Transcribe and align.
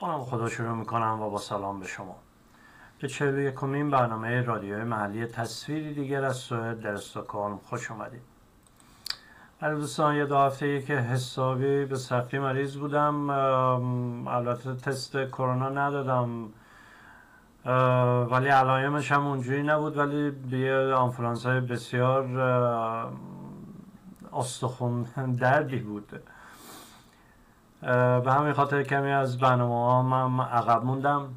با 0.00 0.24
خدا 0.24 0.48
شروع 0.48 0.72
می‌کنم 0.72 1.22
و 1.22 1.30
با 1.30 1.38
سلام 1.38 1.80
به 1.80 1.86
شما. 1.86 2.16
به 3.00 3.08
چهل 3.08 3.38
یکمین 3.38 3.90
برنامه 3.90 4.42
رادیوی 4.42 4.84
محلی 4.84 5.26
تصویری 5.26 5.94
دیگر 5.94 6.24
از 6.24 6.36
سوئد 6.36 6.80
در 6.80 6.92
استکهلم 6.92 7.60
خوش 7.64 7.90
اومدید. 7.90 8.20
برای 9.60 9.80
دوستان 9.80 10.14
یه 10.14 10.26
دو 10.26 10.36
هفته 10.36 10.82
که 10.82 10.94
حسابی 10.94 11.84
به 11.84 11.96
سختی 11.96 12.38
مریض 12.38 12.76
بودم 12.76 13.30
البته 14.28 14.74
تست 14.74 15.12
کرونا 15.12 15.68
ندادم 15.68 16.48
ولی 18.30 18.48
علایمش 18.48 19.12
هم 19.12 19.26
اونجوری 19.26 19.62
نبود 19.62 19.96
ولی 19.96 20.32
یه 20.50 20.74
آنفلانس 20.94 21.46
های 21.46 21.60
بسیار 21.60 22.24
استخون 24.32 25.02
دردی 25.40 25.76
بود. 25.76 26.22
به 27.80 28.32
همین 28.32 28.52
خاطر 28.52 28.82
کمی 28.82 29.10
از 29.10 29.38
برنامه 29.38 30.16
هم 30.16 30.40
عقب 30.40 30.84
موندم. 30.84 31.28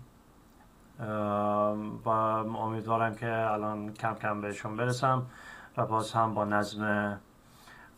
و 2.05 2.09
امیدوارم 2.09 3.15
که 3.15 3.51
الان 3.51 3.93
کم 3.93 4.13
کم 4.13 4.41
بهشون 4.41 4.77
برسم 4.77 5.25
و 5.77 5.85
باز 5.85 6.11
هم 6.11 6.33
با 6.33 6.45
نظم 6.45 7.19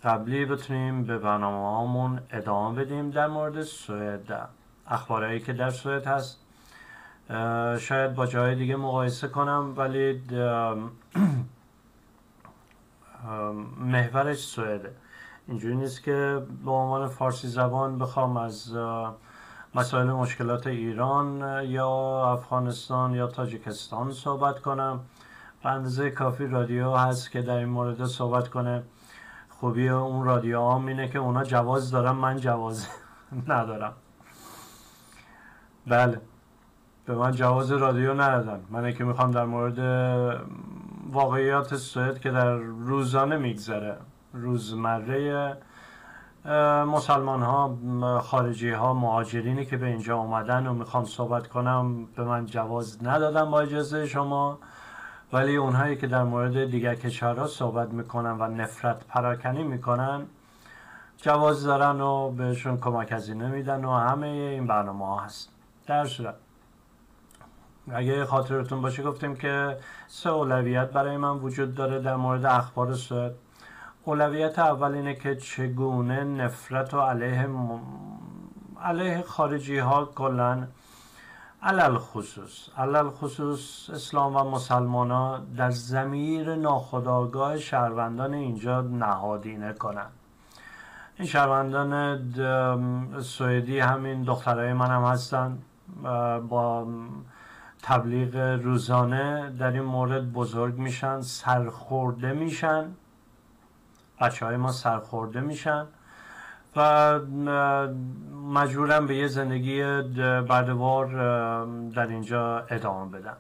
قبلی 0.04 0.46
بتونیم 0.46 1.04
به 1.04 1.18
برنامه 1.18 1.58
هامون 1.58 2.22
ادامه 2.32 2.84
بدیم 2.84 3.10
در 3.10 3.28
مورد 3.28 3.62
سوئد. 3.62 4.50
اخبارهایی 4.88 5.40
که 5.40 5.54
در 5.54 5.70
سوئد 5.70 6.08
هست. 6.08 6.40
شاید 7.80 8.16
با 8.16 8.26
جای 8.26 8.56
دیگه 8.56 8.76
مقایسه 8.76 9.28
کنم 9.28 9.74
ولی 9.78 10.22
محورش 13.80 14.38
سوئده 14.38 14.96
اینجوری 15.48 15.76
نیست 15.76 16.04
که 16.04 16.42
به 16.66 16.72
عنوان 16.72 17.08
فارسی 17.08 17.48
زبان 17.48 18.00
بخوام 18.00 18.38
از 18.38 18.76
مسائل 19.76 20.12
مشکلات 20.12 20.68
ایران 20.68 21.64
یا 21.66 21.90
افغانستان 22.32 23.16
یا 23.16 23.28
تاجیکستان 23.28 24.12
صحبت 24.12 24.60
کنم. 24.60 25.00
و 25.64 25.68
اندازه 25.68 26.10
کافی 26.10 26.48
رادیو 26.48 26.96
هست 26.96 27.32
که 27.32 27.42
در 27.42 27.58
این 27.58 27.70
مورد 27.70 28.06
صحبت 28.06 28.48
کنه. 28.48 28.84
خوبی 29.50 29.90
اون 29.90 30.26
رادیو 30.26 30.70
هم 30.70 30.86
اینه 30.86 31.08
که 31.08 31.20
اونا 31.20 31.44
جواز 31.44 31.92
دارن 31.92 32.12
من 32.12 32.38
جواز 32.38 32.88
ندارم. 33.48 33.94
بله. 35.88 36.22
به 37.06 37.16
من 37.16 37.32
جواز 37.32 37.72
رادیو 37.72 38.14
ندادن. 38.14 38.60
من 38.70 38.94
که 38.94 39.04
می‌خوام 39.04 39.32
در 39.32 39.46
مورد 39.46 39.80
واقعیات 41.12 41.76
سوئد 41.76 42.20
که 42.20 42.32
در 42.32 42.56
روزانه 42.56 43.38
میگذره. 43.38 43.98
روزمره 44.34 45.58
مسلمان 46.86 47.42
ها 47.42 47.78
خارجی 48.22 48.70
ها 48.70 48.94
مهاجرینی 48.94 49.66
که 49.66 49.78
به 49.78 49.86
اینجا 49.86 50.18
اومدن 50.18 50.68
و 50.68 50.74
می‌خوام 50.74 51.06
صحبت 51.06 51.48
کنم 51.48 52.06
به 52.06 52.24
من 52.24 52.46
جواز 52.46 53.04
ندادم 53.04 53.52
با 53.52 53.62
اجازه 53.62 54.06
شما. 54.06 54.60
ولی 55.34 55.56
اونهایی 55.56 55.96
که 55.96 56.08
در 56.08 56.24
مورد 56.24 56.66
دیگر 56.66 56.96
کشورها 56.96 57.48
صحبت 57.48 57.90
می‌کنن 57.90 58.32
و 58.32 58.48
نفرت 58.48 59.08
پراکنی 59.08 59.64
می‌کنن 59.64 60.26
جواز 61.18 61.64
دارن 61.64 62.02
و 62.02 62.32
بهشون 62.32 62.78
کمک 62.78 63.12
هزینه 63.12 63.48
میدن 63.48 63.86
و 63.86 63.92
همه 63.92 64.28
این 64.28 64.68
برنامه 64.68 65.06
ها 65.06 65.20
هست. 65.20 65.50
در 65.88 66.06
صورت 66.06 66.36
اگه 67.92 68.26
خاطرتون 68.26 68.82
باشه 68.82 69.04
گفتیم 69.04 69.36
که 69.36 69.78
سه 70.08 70.30
اولویت 70.30 70.92
برای 70.92 71.18
من 71.18 71.38
وجود 71.38 71.76
داره 71.76 72.00
در 72.00 72.16
مورد 72.16 72.46
اخبار 72.46 72.94
سوئد 72.94 73.32
اولویت 74.06 74.60
اول 74.60 74.92
اینه 74.92 75.16
که 75.16 75.36
چگونه 75.36 76.24
نفرت 76.24 76.94
و 76.94 77.00
علیه, 77.00 77.48
م... 77.48 77.80
علیه 78.82 79.22
خارجی 79.22 79.78
ها 79.78 80.06
کلن 80.06 80.68
علل 81.64 81.98
خصوص 81.98 82.70
علل 82.78 83.10
خصوص 83.10 83.90
اسلام 83.90 84.36
و 84.36 84.44
مسلمان 84.44 85.12
ها 85.12 85.42
در 85.58 85.70
زمیر 85.70 86.56
ناخداگاه 86.56 87.58
شهروندان 87.58 88.34
اینجا 88.34 88.82
نهادینه 88.82 89.74
کنن. 89.74 90.08
این 91.18 91.28
شهروندان 91.28 92.20
سوئدی 93.22 93.80
همین 93.80 94.24
دخترای 94.24 94.74
من 94.74 94.92
هم 94.92 95.04
هستن 95.04 95.58
با 96.50 96.88
تبلیغ 97.82 98.36
روزانه 98.64 99.50
در 99.60 99.72
این 99.72 99.82
مورد 99.82 100.34
بزرگ 100.34 100.78
میشن 100.78 101.22
سرخورده 101.22 102.34
میشن. 102.34 102.86
بچه 104.22 104.46
های 104.46 104.58
ما 104.58 104.72
سرخورده 104.72 105.42
میشن 105.42 105.88
و 106.76 107.20
مجبورم 108.54 109.08
به 109.08 109.16
یه 109.16 109.28
زندگی 109.28 109.84
بردوار 110.42 111.08
در 111.90 112.08
اینجا 112.08 112.60
ادامه 112.60 113.20
بدن. 113.20 113.38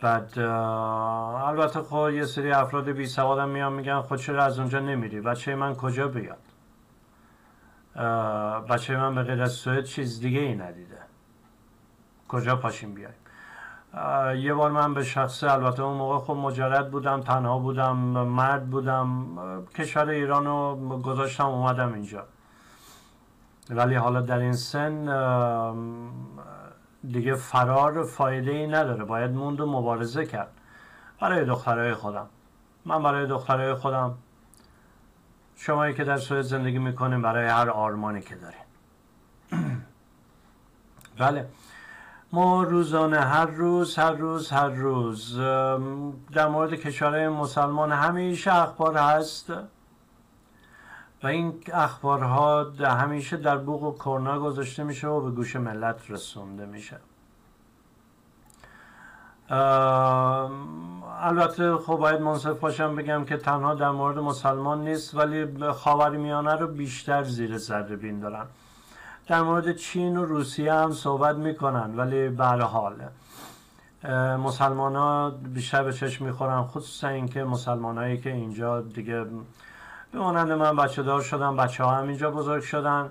بعد 0.00 0.38
البته 0.38 1.80
خب 1.80 2.10
یه 2.12 2.24
سری 2.24 2.52
افراد 2.52 2.88
بی 2.88 3.06
سوادم 3.06 3.48
میان 3.48 3.72
میگن 3.72 4.00
خود 4.00 4.18
چرا 4.18 4.44
از 4.44 4.58
اونجا 4.58 4.80
نمیری؟ 4.80 5.20
بچه 5.20 5.54
من 5.54 5.74
کجا 5.74 6.08
بیاد؟ 6.08 6.42
بچه 8.70 8.96
من 8.96 9.14
به 9.14 9.22
غیر 9.22 9.42
از 9.42 9.52
سوئد 9.52 9.84
چیز 9.84 10.20
دیگه 10.20 10.40
ای 10.40 10.54
ندیده. 10.54 10.98
کجا 12.28 12.56
پاشیم 12.56 12.94
بیایم؟ 12.94 13.14
یه 14.36 14.54
بار 14.54 14.70
من 14.70 14.94
به 14.94 15.04
شخصه 15.04 15.52
البته 15.52 15.82
اون 15.82 15.96
موقع 15.96 16.18
خب 16.18 16.32
مجرد 16.32 16.90
بودم 16.90 17.20
تنها 17.20 17.58
بودم 17.58 17.96
مرد 17.96 18.70
بودم 18.70 19.26
کشور 19.74 20.08
ایران 20.08 20.44
رو 20.44 20.76
گذاشتم 21.04 21.46
اومدم 21.46 21.92
اینجا. 21.92 22.24
ولی 23.70 23.94
حالا 23.94 24.20
در 24.20 24.38
این 24.38 24.52
سن 24.52 25.06
دیگه 27.10 27.34
فرار 27.34 28.04
فایده 28.04 28.50
ای 28.50 28.66
نداره 28.66 29.04
باید 29.04 29.30
موند 29.30 29.60
و 29.60 29.66
مبارزه 29.66 30.26
کرد. 30.26 30.50
برای 31.20 31.44
دخترای 31.44 31.94
خودم. 31.94 32.26
من 32.84 33.02
برای 33.02 33.26
دخترای 33.26 33.74
خودم. 33.74 34.14
شمایی 35.56 35.94
که 35.94 36.04
در 36.04 36.16
سوئد 36.16 36.42
زندگی 36.42 36.78
می‌کنیم 36.78 37.22
برای 37.22 37.48
هر 37.48 37.70
آرمانی 37.70 38.20
که 38.20 38.34
دارین 38.34 38.60
بله. 41.18 41.46
ما 42.32 42.62
روزانه 42.62 43.20
هر 43.20 43.46
روز 43.46 43.96
هر 43.96 44.12
روز 44.12 44.50
هر 44.50 44.68
روز. 44.68 45.38
در 46.32 46.48
مورد 46.48 46.74
کشورهای 46.74 47.28
مسلمان 47.28 47.92
همیشه 47.92 48.54
اخبار 48.54 48.96
هست. 48.96 49.50
و 51.22 51.26
این 51.26 51.54
اخبارها 51.72 52.64
همیشه 52.80 53.36
در 53.36 53.56
بوق 53.56 53.82
و 53.82 53.92
کرنا 54.04 54.38
گذاشته 54.38 54.84
میشه 54.84 55.08
و 55.08 55.20
به 55.20 55.30
گوش 55.30 55.56
ملت 55.56 56.10
رسونده 56.10 56.66
میشه. 56.66 56.96
البته 61.20 61.76
خب 61.76 61.96
باید 61.96 62.20
منصف 62.20 62.60
باشم 62.60 62.96
بگم 62.96 63.24
که 63.24 63.36
تنها 63.36 63.74
در 63.74 63.90
مورد 63.90 64.18
مسلمان 64.18 64.88
نیست 64.88 65.14
ولی 65.14 65.70
خاورمیانه 65.72 66.54
رو 66.54 66.66
بیشتر 66.66 67.22
زیر 67.22 67.58
ذره 67.58 67.96
بین 67.96 68.20
دارن 68.20 68.46
در 69.26 69.42
مورد 69.42 69.76
چین 69.76 70.16
و 70.16 70.24
روسیه 70.24 70.72
هم 70.72 70.92
صحبت 70.92 71.36
می‌کنن 71.36 71.96
ولی 71.96 72.28
به 72.28 72.44
حال 72.44 72.94
مسلمان 74.38 74.96
ها 74.96 75.30
بیشتر 75.30 75.82
به 75.82 75.92
چشم 75.92 76.24
می‌خورن 76.24 76.62
خصوصا 76.62 77.08
اینکه 77.08 77.44
مسلمان 77.44 77.98
هایی 77.98 78.18
که 78.18 78.32
اینجا 78.32 78.80
دیگه 78.80 79.24
به 80.12 80.18
مانند 80.18 80.52
من 80.52 80.76
بچه 80.76 81.02
دار 81.02 81.20
شدن 81.20 81.56
بچه 81.56 81.84
ها 81.84 81.94
هم 81.94 82.08
اینجا 82.08 82.30
بزرگ 82.30 82.62
شدن 82.62 83.10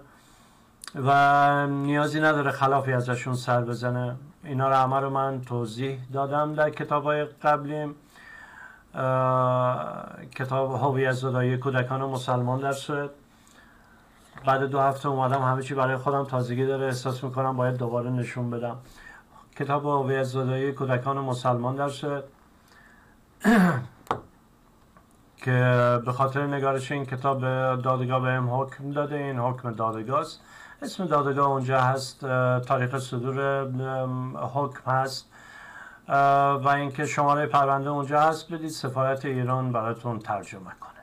و 0.95 1.67
نیازی 1.67 2.19
نداره 2.19 2.51
خلافی 2.51 2.93
ازشون 2.93 3.33
سر 3.33 3.61
بزنه. 3.61 4.15
اینا 4.43 4.69
رو 4.69 4.75
همه 4.75 4.99
رو 4.99 5.09
من 5.09 5.41
توضیح 5.41 5.99
دادم 6.13 6.53
در 6.53 6.69
کتاب 6.69 7.03
های 7.03 7.25
قبلیم 7.25 7.95
کتاب 10.35 10.75
هویت 10.75 11.11
زدایی 11.11 11.57
کودکان 11.57 12.01
مسلمان 12.01 12.59
در 12.59 12.71
سوئد. 12.71 13.09
بعد 14.45 14.63
دو 14.63 14.79
هفته 14.79 15.09
اومدم 15.09 15.41
همه 15.41 15.61
چی 15.63 15.73
برای 15.73 15.97
خودم 15.97 16.23
تازگی 16.23 16.65
داره 16.65 16.85
احساس 16.85 17.23
می‌کنم 17.23 17.57
باید 17.57 17.77
دوباره 17.77 18.09
نشون 18.09 18.49
بدم. 18.49 18.77
کتاب 19.55 19.85
هویت 19.85 20.23
زدایی 20.23 20.71
کودکان 20.71 21.17
مسلمان 21.17 21.75
در 21.75 21.89
سوئد 21.89 22.23
که 25.43 25.99
به 26.05 26.11
خاطر 26.11 26.47
نگارش 26.47 26.91
این 26.91 27.05
کتاب 27.05 27.41
دادگاه 27.81 28.21
به 28.21 28.29
هم 28.29 28.49
حکم 28.61 28.91
داده 28.91 29.15
این 29.15 29.39
حکم 29.39 29.71
دادگاه 29.71 30.19
است. 30.19 30.41
اسم 30.81 31.05
دادگاه 31.05 31.47
اونجا 31.47 31.81
هست 31.81 32.19
تاریخ 32.59 32.97
صدور 32.97 33.67
حکم 34.53 34.91
هست. 34.91 35.25
و 36.07 36.67
اینکه 36.75 37.05
شماره 37.05 37.45
پرونده 37.45 37.89
اونجا 37.89 38.21
هست 38.21 38.53
بدید 38.53 38.69
سفارت 38.69 39.25
ایران 39.25 39.71
براتون 39.71 40.19
ترجمه 40.19 40.71
کنه 40.79 40.94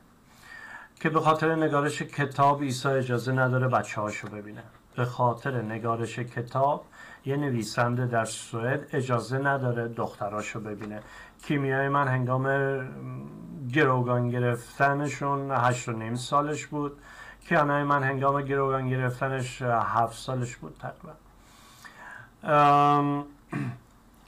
که 1.02 1.10
به 1.10 1.20
خاطر 1.20 1.54
نگارش 1.54 2.02
کتاب 2.02 2.62
عیسی 2.62 2.88
اجازه 2.88 3.32
نداره 3.32 3.68
بچه 3.68 4.00
هاشو 4.00 4.28
ببینه. 4.28 4.62
به 4.96 5.04
خاطر 5.04 5.62
نگارش 5.62 6.18
کتاب 6.18 6.84
یه 7.24 7.36
نویسنده 7.36 8.06
در 8.06 8.24
سوئد 8.24 8.88
اجازه 8.92 9.38
نداره 9.38 9.88
دختراشو 9.88 10.60
ببینه. 10.60 11.00
کیمیای 11.42 11.88
من 11.88 12.08
هنگام 12.08 12.44
گروگان 13.72 14.28
گرفتنشون 14.28 15.50
هشت 15.50 15.88
و 15.88 15.92
نیم 15.92 16.14
سالش 16.14 16.66
بود. 16.66 16.98
کیانه 17.48 17.84
من 17.84 18.02
هنگام 18.02 18.42
گروگان 18.42 18.88
گرفتنش 18.88 19.62
هفت 19.62 20.18
سالش 20.18 20.56
بود 20.56 20.76
تقریبا. 20.80 21.14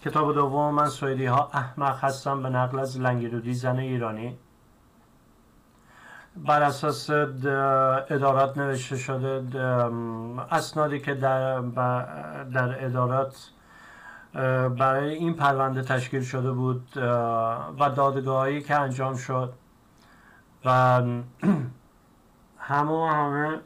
کتاب 0.04 0.34
دوم 0.34 0.74
من 0.74 0.88
سویدی 0.88 1.26
ها 1.26 1.50
احمق 1.52 2.04
هستم 2.04 2.42
به 2.42 2.48
نقل 2.48 2.78
از 2.78 3.00
لنگیرودی 3.00 3.54
زن 3.54 3.78
ایرانی. 3.78 4.38
بر 6.36 6.62
اساس 6.62 7.10
ادارات 7.10 8.58
نوشته 8.58 8.96
شده 8.96 9.44
اسنادی 10.50 11.00
که 11.00 11.14
در, 11.14 11.60
در 12.54 12.84
ادارات 12.84 13.50
برای 14.78 15.14
این 15.14 15.34
پرونده 15.34 15.82
تشکیل 15.82 16.22
شده 16.22 16.52
بود 16.52 16.96
و 17.78 17.90
دادگاهی 17.96 18.62
که 18.62 18.74
انجام 18.74 19.16
شد. 19.16 19.52
و 20.64 20.70
همه 22.58 23.12
همه 23.12 23.60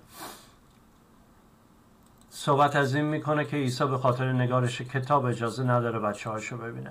صحبت 2.31 2.77
از 2.77 2.95
این 2.95 3.05
می‌کنه 3.05 3.45
که 3.45 3.57
عیسی 3.57 3.87
به 3.87 3.99
خاطر 3.99 4.33
نگارش 4.33 4.83
کتاب 4.83 5.25
اجازه 5.25 5.65
نداره 5.65 5.99
بچه 5.99 6.31
هاشو 6.31 6.57
ببینه. 6.57 6.91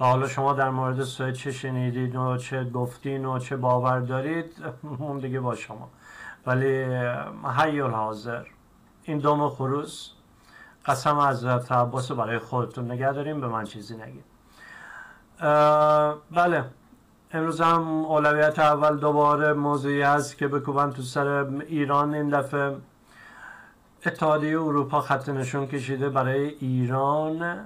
و 0.00 0.04
حالا 0.04 0.28
شما 0.28 0.52
در 0.52 0.70
مورد 0.70 1.02
سوئد 1.02 1.34
چه 1.34 1.52
شنیدید 1.52 2.16
و 2.16 2.36
چه 2.36 2.64
گفتین 2.64 3.24
و 3.24 3.38
چه 3.38 3.56
باور 3.56 4.00
دارید؟ 4.00 4.64
اون 4.98 5.18
دیگه 5.18 5.40
با 5.40 5.54
شما. 5.54 5.88
ولی 6.46 6.84
حیال 7.58 7.90
حاضر. 7.90 8.44
این 9.02 9.18
دوم 9.18 9.48
خروس 9.48 10.10
قسم 10.86 11.18
از 11.18 11.44
عباس 11.44 12.12
برای 12.12 12.38
خودتون 12.38 12.90
نگه 12.90 13.12
داریم 13.12 13.40
به 13.40 13.48
من 13.48 13.64
چیزی 13.64 13.96
نگید. 13.96 14.24
بله. 16.30 16.64
امروز 17.32 17.60
هم 17.60 18.04
اولویت 18.04 18.58
اول 18.58 18.96
دوباره 18.96 19.52
موضوعی 19.52 20.02
هست 20.02 20.38
که 20.38 20.48
بکوبن 20.48 20.90
تو 20.90 21.02
سر 21.02 21.26
ایران 21.66 22.14
این 22.14 22.28
دفعه. 22.28 22.76
اتحادیه 24.06 24.60
اروپا 24.60 25.00
خط 25.00 25.28
نشون 25.28 25.66
کشیده 25.66 26.08
برای 26.08 26.48
ایران. 26.48 27.60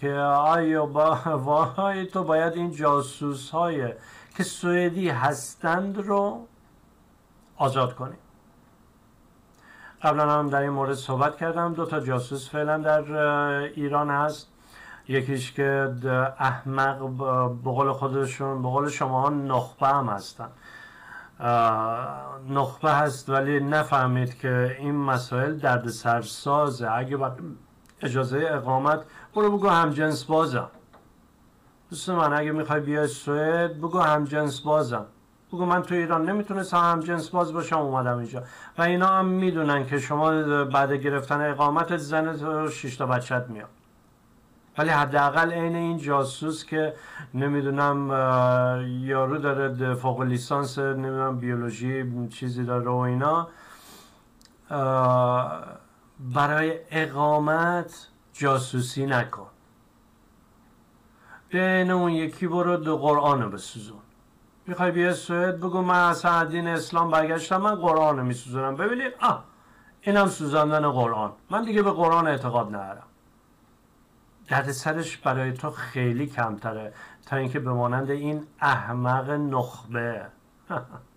که 0.00 0.12
آیا 0.12 0.86
با 0.86 1.14
وای 1.24 2.06
تو 2.06 2.24
باید 2.24 2.52
این 2.52 2.70
جاسوس 2.70 3.50
های 3.50 3.92
که 4.36 4.44
سوئدی 4.44 5.08
هستند 5.08 5.98
رو 5.98 6.46
آزاد 7.56 7.94
کنی. 7.94 8.16
قبلا 10.02 10.30
هم 10.30 10.50
در 10.50 10.60
این 10.60 10.70
مورد 10.70 10.94
صحبت 10.94 11.36
کردم. 11.36 11.74
دو 11.74 11.86
تا 11.86 12.00
جاسوس 12.00 12.50
فعلا 12.50 12.78
در 12.78 13.02
ایران 13.74 14.10
هست. 14.10 14.48
یکیش 15.08 15.52
که 15.52 15.94
احمق 16.38 16.98
به 17.64 17.70
قول 17.70 17.92
خودشون 17.92 18.62
به 18.62 18.68
قول 18.68 18.88
شما 18.88 19.28
نخبه 19.28 19.86
هم 19.86 20.08
هستن. 20.08 20.48
نخبه 22.48 22.92
هست 22.92 23.30
ولی 23.30 23.60
نفهمید 23.60 24.38
که 24.38 24.76
این 24.78 24.96
مسائل 24.96 25.56
درد 25.56 25.88
سرسازه 25.88 26.90
اگه 26.90 27.16
اجازه 28.02 28.48
اقامت. 28.50 29.00
برو 29.34 29.58
بگو 29.58 29.68
هم 29.68 29.90
جنس 29.90 30.24
بازم. 30.24 30.70
دوست 31.90 32.10
من 32.10 32.32
اگه 32.32 32.52
می‌خوای 32.52 32.80
بیای 32.80 33.06
سوئد 33.06 33.78
بگو 33.78 34.00
هم 34.00 34.24
جنس 34.24 34.60
بازم. 34.60 35.06
بگو 35.52 35.66
من 35.66 35.82
تو 35.82 35.94
ایران 35.94 36.30
نمی‌تونستم 36.30 36.76
هم 36.76 37.00
جنس 37.00 37.28
باز 37.28 37.52
باشم 37.52 37.78
اومدم 37.78 38.18
اینجا. 38.18 38.42
و 38.78 38.82
اینا 38.82 39.06
هم 39.06 39.26
می‌دونن 39.26 39.86
که 39.86 39.98
شما 39.98 40.42
بعد 40.64 40.92
گرفتن 40.92 41.50
اقامت 41.50 41.96
زن 41.96 42.36
تو 42.36 42.68
شش 42.68 43.00
بچت 43.00 43.44
میاد. 43.48 43.68
ولی 44.78 44.90
حداقل 44.90 45.52
عین 45.52 45.76
این 45.76 45.98
جاسوس 45.98 46.64
که 46.64 46.94
نمی‌دونم 47.34 48.10
یارو 49.00 49.38
داره 49.38 49.94
فوق 49.94 50.20
لیسانس 50.20 50.78
نمی‌دونم 50.78 51.38
بیولوژی 51.38 52.28
چیزی 52.28 52.64
داره 52.64 52.90
و 52.90 52.96
اینا 52.96 53.48
برای 56.20 56.80
اقامت 56.90 58.08
جاسوسی 58.32 59.06
نکن. 59.06 59.46
بین 61.48 61.90
اون 61.90 62.12
یکی 62.12 62.46
برو 62.46 62.76
دو 62.76 62.96
قرآن 62.96 63.50
بسوزون. 63.50 64.00
می‌خوای 64.66 64.90
بیا 64.90 65.14
سوئد 65.14 65.56
بگو 65.56 65.82
من 65.82 65.98
اصلا 65.98 66.44
دین 66.44 66.68
اسلام 66.68 67.10
برگشتم 67.10 67.56
من 67.56 67.74
قرآن 67.74 68.26
میسوزونم. 68.26 68.76
ببینید 68.76 69.12
آه 69.20 69.44
اینم 70.00 70.26
سوزاندن 70.26 70.90
قرآن. 70.90 71.32
من 71.50 71.64
دیگه 71.64 71.82
به 71.82 71.90
قرآن 71.90 72.26
اعتقاد 72.26 72.66
ندارم. 72.68 73.02
درد 74.48 74.70
سرش 74.70 75.16
برای 75.16 75.52
تو 75.52 75.70
خیلی 75.70 76.26
کمتره 76.26 76.92
تا 77.26 77.36
اینکه 77.36 77.60
به 77.60 77.72
مانند 77.72 78.10
این 78.10 78.46
احمق 78.60 79.30
نخبه. 79.30 80.26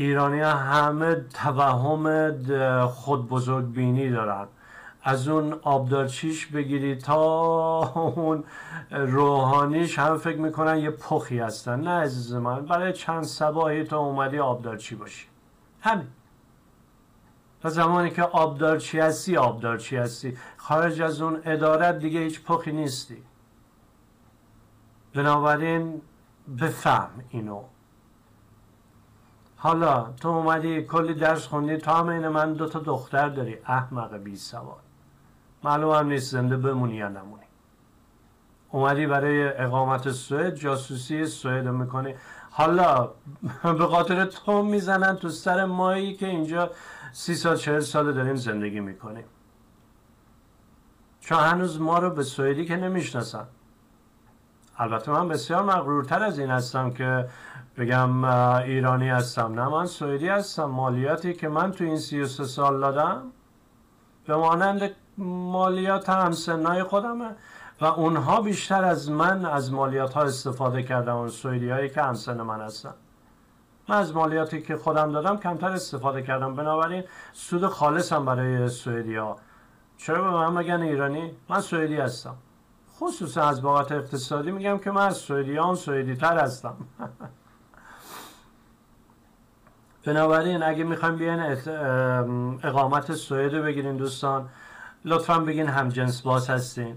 ایرانی 0.00 0.40
همه 0.40 1.14
توهم 1.14 2.86
خود 2.86 3.28
بزرگ 3.28 3.72
بینی 3.72 4.10
دارن. 4.10 4.46
از 5.02 5.28
اون 5.28 5.52
آبدارچیش 5.62 6.46
بگیری 6.46 6.96
تا 6.96 7.22
اون 8.16 8.44
روحانیش 8.90 9.98
هم 9.98 10.18
فکر 10.18 10.38
می‌کنن 10.38 10.78
یه 10.78 10.90
پخی 10.90 11.38
هستن. 11.38 11.80
نه 11.80 11.90
عزیز 11.90 12.34
من 12.34 12.66
برای 12.66 12.92
چند 12.92 13.24
سباهی 13.24 13.84
تو 13.84 13.96
اومدی 13.96 14.38
آبدارچی 14.38 14.94
باشی؟ 14.94 15.26
همین. 15.80 16.06
و 17.64 17.70
زمانی 17.70 18.10
که 18.10 18.22
آبدارچی 18.22 19.00
هستی 19.00 19.36
آبدارچی 19.36 19.96
هستی. 19.96 20.36
خارج 20.56 21.02
از 21.02 21.22
اون 21.22 21.40
ادارت 21.44 21.98
دیگه 21.98 22.20
هیچ 22.20 22.44
پخی 22.44 22.72
نیستی. 22.72 23.22
بنابراین 25.14 26.00
بفهم 26.60 27.10
اینو. 27.30 27.62
حالا 29.60 30.12
تو 30.20 30.28
اومدی 30.28 30.82
کلی 30.82 31.14
درس 31.14 31.46
خوندی 31.46 31.76
تو 31.76 31.90
هم 31.90 32.08
این 32.08 32.28
من 32.28 32.52
دو 32.52 32.68
تا 32.68 32.78
دختر 32.78 33.28
داری 33.28 33.56
احمق 33.64 34.14
بی 34.14 34.36
سواد. 34.36 34.80
معلوم 35.64 35.94
هم 35.94 36.06
نیست 36.06 36.32
زنده 36.32 36.56
بمونی 36.56 36.94
یا 36.94 37.08
نمونی. 37.08 37.42
اومدی 38.70 39.06
برای 39.06 39.48
اقامت 39.48 40.10
سوئد 40.10 40.54
جاسوسی 40.54 41.26
سوئد 41.26 41.68
می‌کنی. 41.68 42.14
حالا 42.50 43.10
به 43.62 43.86
خاطر 43.86 44.24
تو 44.24 44.62
می‌زنن 44.62 45.16
تو 45.16 45.28
سر 45.28 45.64
مایی 45.64 46.14
که 46.14 46.26
اینجا 46.26 46.70
سی 47.12 47.34
سال 47.34 47.56
چهل 47.56 47.80
سال 47.80 48.12
داریم 48.12 48.36
زندگی 48.36 48.80
می‌کنیم. 48.80 49.24
چون 51.20 51.38
هنوز 51.38 51.80
ما 51.80 51.98
رو 51.98 52.10
به 52.10 52.22
سوئدی 52.22 52.64
که 52.64 52.76
نمی‌شناسن. 52.76 53.46
البته 54.78 55.12
من 55.12 55.28
بسیار 55.28 55.62
مغرورتر 55.62 56.22
از 56.22 56.38
این 56.38 56.50
هستم 56.50 56.90
که 56.90 57.28
بگم 57.78 58.24
ایرانی 58.24 59.08
هستم. 59.08 59.60
نه 59.60 59.68
من 59.68 59.86
سوئدی 59.86 60.28
هستم. 60.28 60.64
مالیاتی 60.64 61.34
که 61.34 61.48
من 61.48 61.72
تو 61.72 61.84
این 61.84 61.98
سی 61.98 62.20
و 62.20 62.26
سه 62.26 62.44
سال 62.44 62.80
دادم 62.80 63.22
به 64.26 64.36
مانند 64.36 64.90
مالیات 65.18 66.08
همسنای 66.08 66.82
خودمه 66.82 67.30
و 67.80 67.84
اونها 67.84 68.40
بیشتر 68.40 68.84
از 68.84 69.10
من 69.10 69.46
از 69.46 69.72
مالیات 69.72 70.14
ها 70.14 70.22
استفاده 70.22 70.82
کردن. 70.82 71.12
اون 71.12 71.28
سوئدی 71.28 71.70
هایی 71.70 71.88
که 71.88 72.02
همسن 72.02 72.42
من 72.42 72.60
هستن. 72.60 72.94
من 73.88 73.96
از 73.96 74.14
مالیاتی 74.14 74.62
که 74.62 74.76
خودم 74.76 75.12
دادم 75.12 75.36
کمتر 75.36 75.72
استفاده 75.72 76.22
کردم. 76.22 76.54
بنابراین 76.54 77.04
سود 77.32 77.66
خالصم 77.66 78.24
برای 78.24 78.68
سوئدی 78.68 79.16
ها 79.16 79.36
چرا 79.96 80.22
به 80.22 80.30
من 80.30 80.54
بگن 80.54 80.82
ایرانی؟ 80.82 81.30
من 81.48 81.60
سوئدی 81.60 81.96
هستم. 81.96 82.34
خصوصا 83.00 83.42
از 83.42 83.62
باقت 83.62 83.92
اقتصادی 83.92 84.50
میگم 84.50 84.78
که 84.78 84.90
من 84.90 85.06
از 85.06 85.16
سوئدی 85.16 85.56
هم 85.56 85.74
سوئدی 85.74 86.16
تر 86.16 86.38
هستم. 86.38 86.76
بنابراین 90.04 90.62
اگه 90.62 90.84
می‌خوایم 90.84 91.16
بیاین 91.16 91.40
اقامت 92.62 93.14
سوئد 93.14 93.54
رو 93.54 93.62
بگیرین 93.62 93.96
دوستان 93.96 94.48
لطفا 95.04 95.38
بگین 95.38 95.66
هم 95.66 95.88
جنس 95.88 96.22
باز 96.22 96.50
هستین. 96.50 96.96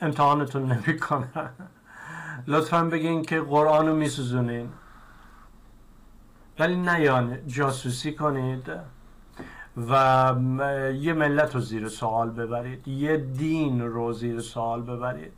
امتحانتون 0.00 0.72
نمی‌کنن 0.72 1.50
لطفا 2.46 2.84
بگین 2.84 3.22
که 3.22 3.40
قرآن 3.40 3.88
رو 3.88 3.94
میسوزونین. 3.94 4.72
ولی 6.58 6.76
نیان 6.76 7.46
جاسوسی 7.46 8.14
کنید. 8.14 8.70
و 9.76 10.34
یه 10.94 11.12
ملت 11.12 11.54
رو 11.54 11.60
زیر 11.60 11.88
سوال 11.88 12.30
ببرید 12.30 12.88
یه 12.88 13.16
دین 13.16 13.80
رو 13.80 14.12
زیر 14.12 14.40
سوال 14.40 14.82
ببرید. 14.82 15.32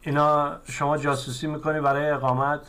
اینا 0.00 0.56
شما 0.64 0.98
جاسوسی 0.98 1.46
می‌کنی 1.46 1.80
برای 1.80 2.10
اقامت 2.10 2.60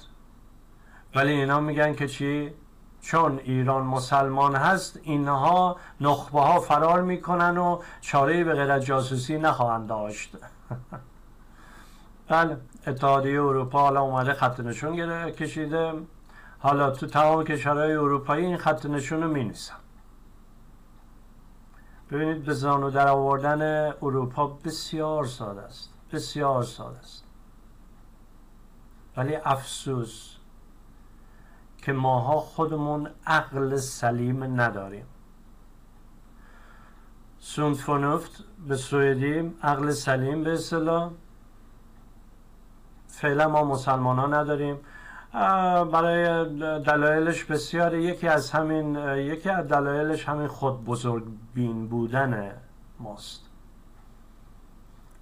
ولی 1.15 1.31
اینا 1.31 1.59
میگن 1.59 1.93
که 1.95 2.07
چی؟ 2.07 2.53
چون 3.01 3.39
ایران 3.43 3.83
مسلمان 3.83 4.55
هست 4.55 4.99
اینها 5.03 5.77
نخبه 6.01 6.39
ها 6.39 6.59
فرار 6.59 7.01
می‌کنن 7.01 7.57
و 7.57 7.79
چاره 8.01 8.43
به 8.43 8.53
غیر 8.53 8.79
جاسوسی 8.79 9.37
نخواهند 9.37 9.87
داشت. 9.87 10.37
بله 12.29 12.57
اتحادیه 12.87 13.41
اروپا 13.43 13.79
حالا 13.79 14.01
اومده 14.01 14.33
خط 14.33 14.59
نشون 14.59 15.31
کشیده. 15.31 15.93
حالا 16.59 16.91
تو 16.91 17.07
تمام 17.07 17.43
کشورهای 17.43 17.93
اروپایی 17.93 18.45
این 18.45 18.57
خط 18.57 18.85
نشون 18.85 19.23
رو 19.23 19.29
می 19.29 19.53
ببینید 22.11 22.43
به 22.43 22.53
زانو 22.53 22.91
در 22.91 23.07
آوردن 23.07 23.93
اروپا 24.01 24.47
بسیار 24.47 25.25
ساده 25.25 25.61
است. 25.61 25.93
بسیار 26.13 26.63
ساده 26.63 26.99
است. 26.99 27.23
ولی 29.17 29.35
افسوس 29.35 30.35
که 31.77 31.93
ماها 31.93 32.39
خودمون 32.39 33.09
عقل 33.27 33.75
سلیم 33.75 34.61
نداریم. 34.61 35.05
سونفونفت 37.39 38.43
به 38.67 38.75
سوئدی 38.75 39.53
عقل 39.63 39.91
سلیم 39.91 40.43
به 40.43 40.53
اصطلاح. 40.53 41.11
فعلا 43.07 43.47
ما 43.47 43.63
مسلمان 43.63 44.19
ها 44.19 44.27
نداریم. 44.27 44.77
برای 45.33 46.45
دلایلش 46.79 47.43
بسیار 47.43 47.95
یکی 47.95 48.27
از 48.27 48.51
همین 48.51 48.95
یکی 49.17 49.49
از 49.49 49.67
دلایلش 49.67 50.29
همین 50.29 50.47
خود 50.47 50.85
بزرگ 50.85 51.23
بین 51.53 51.87
بودن 51.87 52.51
ماست. 52.99 53.41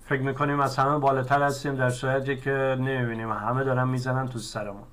فکر 0.05 0.21
می‌کنیم 0.21 0.59
از 0.59 0.77
همه 0.77 0.97
بالاتر 0.97 1.43
هستیم 1.43 1.75
در 1.75 1.89
صورتی 1.89 2.37
که 2.37 2.77
نمی‌بینیم. 2.79 3.31
همه 3.31 3.63
دارن 3.63 3.87
می‌زنن 3.87 4.27
تو 4.27 4.39
سرمون. 4.39 4.83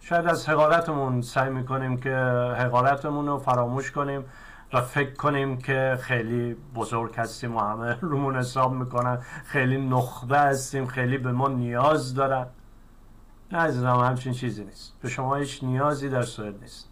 شاید 0.00 0.26
از 0.26 0.48
حقارتمون 0.48 1.22
سعی 1.22 1.50
می‌کنیم 1.50 1.96
که 1.96 2.14
حقارتمون 2.58 3.26
رو 3.26 3.38
فراموش 3.38 3.90
کنیم 3.90 4.24
و 4.72 4.80
فکر 4.80 5.14
کنیم 5.14 5.58
که 5.58 5.98
خیلی 6.00 6.56
بزرگ 6.74 7.14
هستیم 7.16 7.56
و 7.56 7.60
همه 7.60 7.96
رومون 8.10 8.36
حساب 8.36 8.72
می‌کنن. 8.72 9.18
خیلی 9.44 9.88
نخبه 9.88 10.38
هستیم 10.38 10.86
خیلی 10.86 11.18
به 11.18 11.32
ما 11.32 11.48
نیاز 11.48 12.14
دارن. 12.14 12.46
عزیزم 13.56 13.96
همچین 13.96 14.32
چیزی 14.32 14.64
نیست. 14.64 14.94
به 15.00 15.08
شما 15.08 15.34
هیچ 15.34 15.64
نیازی 15.64 16.08
در 16.08 16.22
سوئد 16.22 16.60
نیست. 16.60 16.88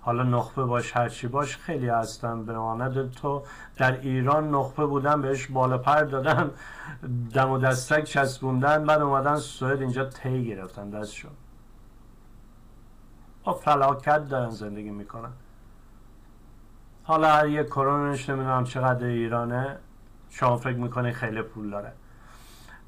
حالا 0.00 0.22
نخبه 0.22 0.64
باش 0.64 0.96
هرچی 0.96 1.28
باش 1.28 1.56
خیلی 1.56 1.88
هستن 1.88 2.44
به 2.44 2.58
مانند 2.58 3.10
تو 3.10 3.42
در 3.76 4.00
ایران 4.00 4.50
نخبه 4.50 4.86
بودن 4.86 5.22
بهش 5.22 5.46
بالا 5.46 5.78
پر 5.78 6.02
دادن 6.02 6.50
دم 7.34 7.50
و 7.50 7.58
دستک 7.58 8.04
چسبوندن 8.04 8.84
بعد 8.84 9.02
اومدن 9.02 9.36
سوئد 9.36 9.80
اینجا 9.80 10.04
تی 10.04 10.44
گرفتن 10.44 10.90
دستشون 10.90 11.30
با 13.44 13.52
فلاکت 13.52 14.28
دارن 14.28 14.50
زندگی 14.50 14.90
می‌کنن. 14.90 15.32
حالا 17.04 17.28
هر 17.28 17.48
یک 17.48 17.66
کرونش 17.66 18.30
نمی‌دونم 18.30 18.64
چقدر 18.64 19.06
ایرانه. 19.06 19.78
شما 20.30 20.56
فکر 20.56 20.76
می‌کنه 20.76 21.12
خیلی 21.12 21.42
پول 21.42 21.70
داره. 21.70 21.92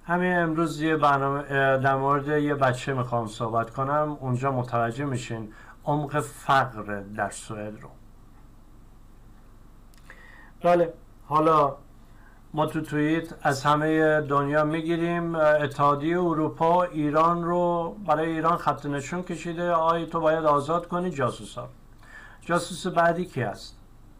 همین 0.08 0.38
امروز 0.38 0.80
یه 0.80 0.96
برنامه 0.96 1.42
در 1.78 1.96
مورد 1.96 2.28
یه 2.28 2.54
بچه 2.54 2.94
می‌خوام 2.94 3.26
صحبت 3.26 3.70
کنم. 3.70 4.16
اونجا 4.20 4.52
متوجه 4.52 5.04
میشین 5.04 5.52
عمق 5.84 6.20
فقر 6.20 7.00
در 7.16 7.30
سوئد 7.30 7.80
رو. 7.80 7.88
بله 10.62 10.94
حالا 11.26 11.76
ما 12.54 12.66
تو 12.66 12.80
توییت 12.80 13.34
از 13.42 13.64
همه 13.64 14.20
دنیا 14.20 14.64
می‌گیریم. 14.64 15.34
اتحادیه 15.34 16.20
اروپا 16.20 16.82
ایران 16.82 17.44
رو 17.44 17.96
برای 18.06 18.32
ایران 18.32 18.56
خط 18.56 18.86
نشون 18.86 19.22
کشیده. 19.22 19.72
آی 19.72 20.06
تو 20.06 20.20
باید 20.20 20.44
آزاد 20.44 20.88
کنی 20.88 21.10
جاسوسا. 21.10 21.68
جاسوس 22.40 22.86
بعدی 22.86 23.24
کی 23.24 23.42
است 23.42 23.76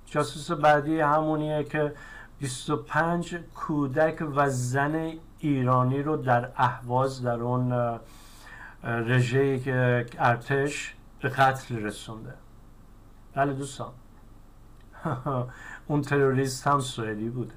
جاسوس 0.07 0.51
بعدی 0.51 1.01
همونیه 1.01 1.65
که 1.65 1.93
25 2.39 3.37
کودک 3.55 4.23
و 4.37 4.51
زن 4.51 5.13
ایرانی 5.39 6.03
رو 6.03 6.17
در 6.17 6.49
اهواز 6.57 7.23
در 7.23 7.41
اون 7.41 7.99
رژه 8.85 9.59
که 9.59 10.07
ارتش 10.19 10.95
به 11.23 11.29
قتل 11.29 11.77
رسونده. 11.77 12.35
بله 13.35 13.53
دوستان. 13.53 13.91
اون 15.89 16.03
تروریست 16.03 16.67
هم 16.67 16.81
سوئدی 16.81 17.29
بوده. 17.29 17.55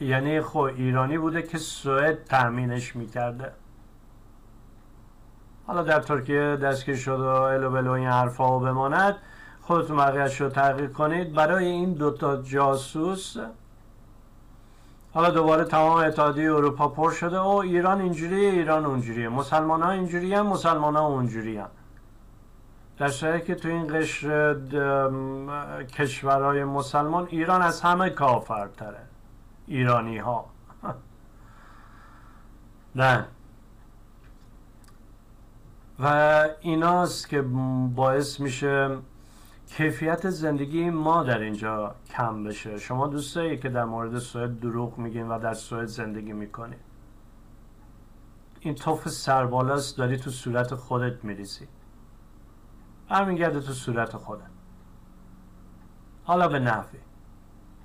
یعنی 0.00 0.40
خب 0.40 0.58
ایرانی 0.58 1.18
بوده 1.18 1.42
که 1.42 1.58
سوئد 1.58 2.24
تأمینش 2.24 2.96
می‌کرده. 2.96 3.52
حالا 5.66 5.82
در 5.82 6.00
ترکیه 6.00 6.56
دستگیر 6.56 6.96
شد 6.96 7.20
و 7.20 7.24
الو 7.24 7.70
بلو 7.70 7.90
این 7.90 8.08
حرفا 8.08 8.56
و 8.56 8.60
بماند. 8.60 9.16
خودتون 9.60 9.96
بقیهش 9.96 10.40
رو 10.40 10.48
تحقیق 10.48 10.92
کنید. 10.92 11.32
برای 11.32 11.66
این 11.66 11.92
دوتا 11.92 12.42
جاسوس 12.42 13.36
حالا 15.14 15.30
دوباره 15.30 15.64
تمام 15.64 15.96
اتحادیه 15.96 16.52
اروپا 16.52 16.88
پر 16.88 17.10
شده 17.10 17.38
و 17.38 17.48
ایران 17.48 18.00
اینجوریه 18.00 18.50
ایران 18.50 18.84
اونجوریه. 18.84 19.28
مسلمان 19.28 19.82
ها 19.82 19.90
اینجوری 19.90 20.34
هم 20.34 20.46
مسلمان 20.46 20.96
ها 20.96 21.06
اونجوری 21.06 21.62
در 22.98 23.08
صورتی 23.08 23.46
که 23.46 23.54
تو 23.54 23.68
این 23.68 24.00
قشر 24.00 24.56
کشورهای 25.84 26.64
مسلمان 26.64 27.26
ایران 27.30 27.62
از 27.62 27.80
همه 27.80 28.10
کافرتره. 28.10 29.00
ایرانی 29.66 30.18
ها 30.18 30.44
نه. 32.96 33.26
و 35.98 36.48
ایناست 36.60 37.28
که 37.28 37.42
باعث 37.94 38.40
میشه 38.40 38.98
کیفیت 39.76 40.30
زندگی 40.30 40.90
ما 40.90 41.22
در 41.22 41.38
اینجا 41.38 41.94
کم 42.10 42.44
بشه. 42.44 42.78
شما 42.78 43.06
دوست 43.06 43.34
که 43.34 43.68
در 43.68 43.84
مورد 43.84 44.18
سوئد 44.18 44.60
دروغ 44.60 44.98
میگین 44.98 45.28
و 45.28 45.38
در 45.38 45.54
سوئد 45.54 45.86
زندگی 45.86 46.32
می‌کنید 46.32 46.80
این 48.60 48.74
توف 48.74 49.08
سربالاست 49.08 49.98
داری 49.98 50.16
تو 50.16 50.30
صورت 50.30 50.74
خودت 50.74 51.24
میریزی. 51.24 51.68
برمیگرده 53.08 53.60
تو 53.60 53.72
صورت 53.72 54.16
خودت. 54.16 54.50
حالا 56.24 56.48
به 56.48 56.58
نحوی. 56.58 56.98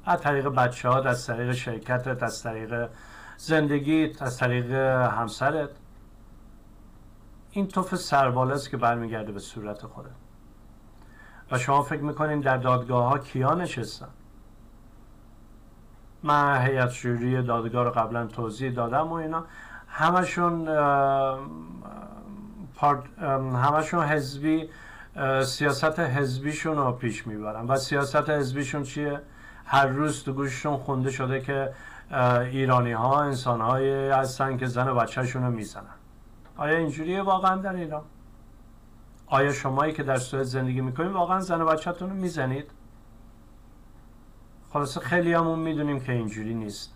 از 0.06 0.22
طریق 0.22 0.48
بچه 0.48 0.90
ها 0.90 1.02
از 1.02 1.28
طریق 1.28 1.52
شرکتت 1.52 2.24
از 2.24 2.44
طریق 2.44 2.90
زندگیت 3.38 4.22
از 4.22 4.38
طریق 4.38 4.72
همسرت. 4.72 5.70
این 7.52 7.68
توف 7.68 7.96
سربالاست 7.96 8.70
که 8.70 8.78
برمیگرده 8.78 9.32
به 9.32 9.40
صورت 9.40 9.86
خودت. 9.86 10.27
و 11.52 11.58
شما 11.58 11.82
فکر 11.82 12.02
می‌کنین 12.02 12.40
در 12.40 12.58
دادگاه 12.58 13.10
ها 13.10 13.18
کیا 13.18 13.54
نشستن؟ 13.54 14.08
من 16.24 16.62
هیئت 16.62 16.90
شوری 16.90 17.42
دادگاه 17.42 17.84
رو 17.84 17.92
قبلا 17.92 18.26
توضیح 18.26 18.72
دادم 18.72 19.08
و 19.08 19.14
اینا. 19.14 19.46
همشون 19.88 20.68
همشون 23.56 24.04
حزبی 24.04 24.70
سیاست 25.46 26.00
حزبیشون 26.00 26.78
رو 26.78 26.92
پیش 26.92 27.28
می‌برن. 27.28 27.68
و 27.68 27.76
سیاست 27.76 28.30
حزبیشون 28.30 28.84
چیه؟ 28.84 29.22
هر 29.66 29.88
روز 29.88 30.24
تو 30.24 30.34
گوششون 30.34 30.78
خونده 30.78 31.12
شده 31.12 31.42
که 31.42 31.74
ایرانی 32.52 32.92
ها 32.92 33.22
انسان 33.22 33.62
هایی 33.62 34.10
هستن 34.10 34.58
که 34.58 34.66
زن 34.66 34.88
و 34.88 34.96
بچهشون 34.96 35.44
رو 35.44 35.52
می‌زنن. 35.52 35.84
آیا 36.58 36.78
اینجوریه 36.78 37.22
واقعا 37.22 37.56
در 37.56 37.76
ایران؟ 37.76 38.04
آیا 39.28 39.54
شمایی 39.54 39.94
که 39.94 40.04
در 40.04 40.18
سوئد 40.18 40.44
زندگی 40.44 40.82
می‌کنید 40.82 41.12
واقعا 41.12 41.40
زن 41.40 41.62
و 41.62 41.66
بچهتون 41.66 42.10
رو 42.10 42.16
می‌زنید؟ 42.16 42.72
خلاصه 44.74 45.00
خیلی 45.00 45.34
همون 45.34 45.60
می‌دونیم 45.60 46.00
که 46.00 46.12
اینجوری 46.12 46.54
نیست. 46.54 46.94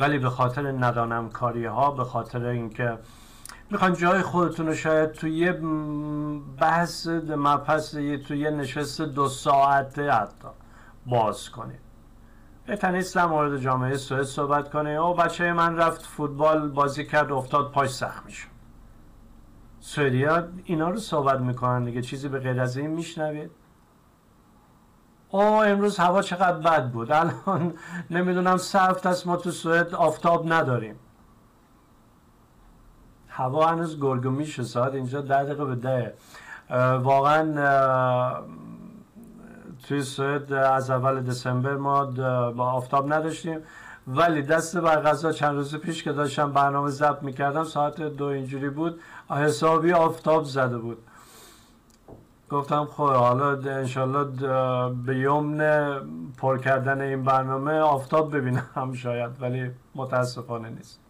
ولی 0.00 0.18
به 0.18 0.30
خاطر 0.30 0.72
ندانم 0.72 1.30
کاری 1.30 1.64
ها 1.64 1.90
به 1.90 2.04
خاطر 2.04 2.46
اینکه 2.46 2.98
می‌خوان 3.70 3.94
جای 3.94 4.22
خودتون 4.22 4.66
رو 4.66 4.74
شاید 4.74 5.12
تو 5.12 5.28
یه 5.28 5.52
بحث 6.58 7.06
مبحث 7.36 7.94
تو 7.94 8.34
یه 8.34 8.50
نشست 8.50 9.00
دو 9.00 9.28
ساعته 9.28 10.10
حتی 10.10 10.48
باز 11.06 11.50
کنید. 11.50 11.80
بهتر 12.66 13.00
در 13.00 13.26
مورد 13.26 13.58
جامعه 13.58 13.96
سوئد 13.96 14.22
صحبت 14.22 14.70
کنه 14.70 14.90
او 14.90 15.14
بچه 15.14 15.52
من 15.52 15.76
رفت 15.76 16.06
فوتبال 16.06 16.68
بازی 16.68 17.06
کرد 17.06 17.32
افتاد 17.32 17.72
پاش 17.72 17.90
سخت 17.90 18.26
میشه 18.26 18.48
سوئدیا 19.86 20.48
اینا 20.64 20.90
رو 20.90 20.96
صحبت 20.96 21.40
می‌کنن 21.40 21.84
دیگه 21.84 22.02
چیزی 22.02 22.28
به 22.28 22.38
غیر 22.38 22.60
از 22.60 22.76
این 22.76 22.90
میشنوید. 22.90 23.50
او 25.28 25.42
امروز 25.42 25.96
هوا 25.98 26.22
چقدر 26.22 26.58
بد 26.58 26.90
بود. 26.90 27.12
الان 27.12 27.74
نمی‌دونم 28.10 28.56
سفت 28.56 29.06
است 29.06 29.26
ما 29.26 29.36
تو 29.36 29.50
سوئد 29.50 29.94
آفتاب 29.94 30.52
نداریم. 30.52 30.96
هوا 33.28 33.66
هنوز 33.66 34.00
گرگومیشه. 34.00 34.62
ساعت 34.62 34.94
اینجا 34.94 35.20
ده 35.20 35.44
دقیقه 35.44 35.64
به 35.64 35.74
ده. 35.74 36.14
واقعا 36.98 37.44
توی 39.88 40.02
سوئد 40.02 40.52
از 40.52 40.90
اول 40.90 41.20
دسامبر 41.20 41.76
ما 41.76 42.04
با 42.50 42.64
آفتاب 42.72 43.12
نداشتیم. 43.12 43.60
ولی 44.08 44.42
دست 44.42 44.76
بر 44.76 45.00
غذا 45.00 45.32
چند 45.32 45.54
روز 45.54 45.76
پیش 45.76 46.02
که 46.02 46.12
داشتم 46.12 46.52
برنامه 46.52 46.90
ضبط 46.90 47.22
می‌کردم 47.22 47.64
ساعت 47.64 48.02
دو 48.02 48.24
اینجوری 48.24 48.68
بود 48.68 49.00
حسابی 49.30 49.92
آفتاب 49.92 50.44
زده 50.44 50.78
بود. 50.78 50.98
گفتم 52.50 52.84
خب 52.84 53.08
حالا 53.08 53.50
انشالله 53.50 54.24
به 55.06 55.18
یمن 55.18 56.00
پر 56.38 56.58
کردن 56.58 57.00
این 57.00 57.24
برنامه 57.24 57.78
آفتاب 57.78 58.36
ببینم 58.36 58.94
شاید 59.02 59.30
ولی 59.42 59.70
متاسفانه 59.94 60.68
نیست. 60.68 61.00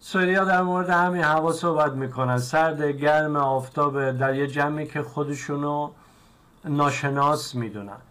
سوریا 0.00 0.44
در 0.44 0.62
مورد 0.62 0.90
همین 0.90 1.22
هوا 1.22 1.52
صحبت 1.52 1.92
می‌کنن 1.92 2.38
سرد 2.38 2.82
گرم 2.82 3.36
آفتاب 3.36 4.10
در 4.10 4.34
یه 4.34 4.46
جمعی 4.46 4.86
که 4.86 5.02
خودشونو 5.02 5.90
ناشناس 6.64 7.54
می‌دونن. 7.54 8.07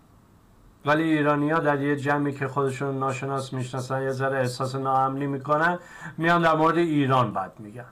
ولی 0.87 1.03
ایرانی 1.03 1.49
ها 1.51 1.59
در 1.59 1.81
یه 1.81 1.95
جمعی 1.95 2.33
که 2.33 2.47
خودشون 2.47 2.99
ناشناس 2.99 3.53
می‌شناسن 3.53 4.01
یه 4.01 4.11
ذره 4.11 4.37
احساس 4.37 4.75
ناامنی 4.75 5.27
می‌کنن 5.27 5.79
میان 6.17 6.41
در 6.41 6.55
مورد 6.55 6.77
ایران 6.77 7.33
بد 7.33 7.51
میگن. 7.59 7.85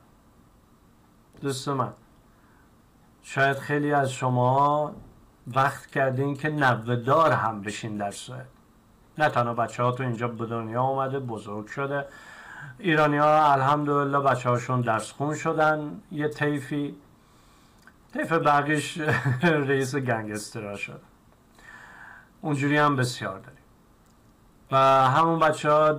دوست 1.42 1.68
من 1.68 1.94
شاید 3.24 3.58
خیلی 3.58 3.94
از 3.94 4.12
شما 4.12 4.92
وقت 5.48 5.86
کردین 5.86 6.38
که 6.38 6.50
نوهدار 6.50 7.32
هم 7.32 7.62
بشین 7.62 7.98
در 7.98 8.12
سوئد. 8.12 8.48
نه 9.18 9.30
تنها 9.30 9.54
بچه 9.54 9.84
ها 9.84 9.92
تو 9.92 10.04
اینجا 10.04 10.28
به 10.28 10.46
دنیا 10.46 10.84
اومده 10.84 11.20
بزرگ 11.20 11.68
شده. 11.68 12.06
ایرانی 12.80 13.18
ها 13.18 13.54
الحمدلله 13.54 14.20
بچه 14.20 14.50
هاشون 14.50 14.82
درس 14.82 15.12
خون 15.12 15.36
شدن. 15.36 16.02
یه 16.12 16.28
تیفی 16.28 16.96
تیف 18.14 18.32
بقیش 18.34 18.98
رئیس 19.70 19.96
گنگسترا 19.96 20.76
شد. 20.76 21.02
اونجوری 22.46 22.78
هم 22.78 22.96
بسیار 22.96 23.40
داریم. 23.40 23.60
و 24.72 24.78
همون 25.10 25.40
بچه 25.40 25.72
ها 25.72 25.94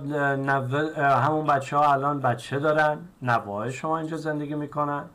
همون 1.19 1.45
بچه 1.45 1.77
ها 1.77 1.93
الان 1.93 2.19
بچه 2.19 2.59
دارن 2.59 2.99
نواه 3.21 3.71
شما 3.71 3.97
اینجا 3.97 4.17
زندگی 4.17 4.55
می‌کنن. 4.55 5.05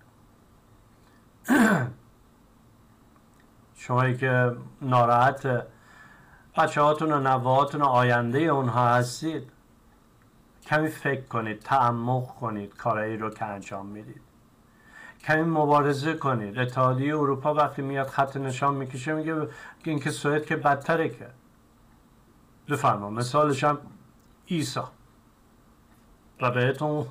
شمایی 3.75 4.17
که 4.17 4.57
ناراحت 4.83 5.67
بچه 6.57 6.81
هاتون 6.81 7.13
و 7.13 7.21
نوهاتون 7.21 7.83
و 7.83 7.87
آینده 7.87 8.39
اونها 8.39 8.89
هستید 8.89 9.53
کمی 10.67 10.89
فکر 10.89 11.27
کنید 11.27 11.61
تعمق 11.61 12.27
کنید 12.27 12.77
کارایی 12.77 13.17
رو 13.17 13.31
که 13.31 13.45
انجام 13.45 13.87
می‌دید. 13.87 14.32
کمی 15.25 15.43
مبارزه 15.43 16.15
کنید 16.15 16.59
اتحادیه 16.59 17.17
اروپا 17.17 17.55
وقتی 17.55 17.83
میاد 17.83 18.07
خط 18.07 18.37
نشان 18.37 18.75
می‌کشه 18.75 19.13
میگه 19.13 19.49
اینکه 19.85 20.11
سوئد 20.11 20.47
که 20.47 20.57
بدتره 20.57 21.09
که. 21.09 21.27
بفرما 22.69 23.11
مثالش 23.11 23.65
هم 23.65 23.79
ایسا 24.47 24.91
و 26.41 26.51
بهتون 26.51 27.07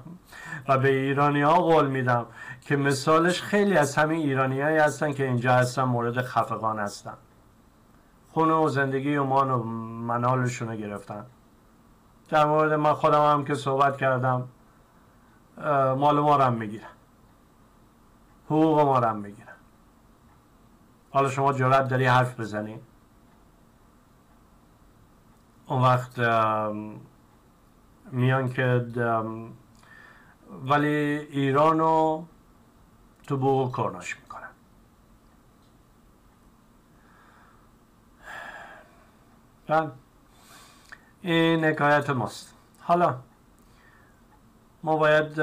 و 0.68 0.78
به 0.78 0.88
ایرانی 0.88 1.42
ها 1.42 1.54
قول 1.54 1.86
میدم 1.86 2.26
که 2.60 2.76
مثالش 2.76 3.42
خیلی 3.42 3.76
از 3.76 3.96
همین 3.96 4.20
ایرانی 4.20 4.60
هایی 4.60 4.78
هستن 4.78 5.12
که 5.12 5.24
اینجا 5.24 5.52
هستن 5.52 5.82
مورد 5.82 6.22
خفقان 6.22 6.78
هستن. 6.78 7.14
خونه 8.32 8.52
و 8.52 8.68
زندگی 8.68 9.16
و 9.16 9.24
مان 9.24 9.50
و 9.50 9.62
منالشون 9.62 10.68
رو 10.68 10.76
گرفتن. 10.76 11.24
در 12.28 12.44
مورد 12.44 12.72
من 12.72 12.94
خودم 12.94 13.32
هم 13.32 13.44
که 13.44 13.54
صحبت 13.54 13.96
کردم 13.96 14.48
مال 15.96 16.20
ما 16.20 16.36
رو 16.36 16.42
هم 16.42 16.52
می‌گیرن. 16.52 16.86
حقوق 18.52 18.80
ما 18.80 18.98
رو 18.98 19.06
هم 19.06 19.16
می‌گیرن 19.16 19.52
حالا 21.10 21.30
شما 21.30 21.52
جرأت 21.52 21.88
داری 21.88 22.06
حرف 22.06 22.40
بزنی؟ 22.40 22.80
اون 25.66 25.82
وقت 25.82 26.18
میان 28.12 28.52
که 28.52 28.86
ولی 30.64 30.88
ایران 31.30 31.78
رو 31.78 32.26
تو 33.26 33.36
بو 33.36 33.72
کرناش 33.76 34.16
می‌کنن. 34.16 34.48
بله. 39.66 39.90
این 41.22 41.64
حکایت 41.64 42.10
ماست. 42.10 42.54
حالا 42.80 43.18
ما 44.82 44.96
باید 44.96 45.40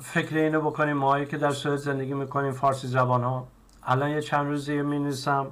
فکر 0.00 0.36
اینو 0.36 0.60
بکنیم 0.60 0.96
ماهایی 0.96 1.26
که 1.26 1.36
در 1.36 1.50
سوئد 1.50 1.76
زندگی 1.76 2.14
می‌کنیم 2.14 2.52
فارسی 2.52 2.86
زبان 2.86 3.24
ها 3.24 3.46
الان 3.82 4.10
یه 4.10 4.20
چند 4.20 4.46
روزی 4.46 4.82
می 4.82 4.98
نیستم 4.98 5.46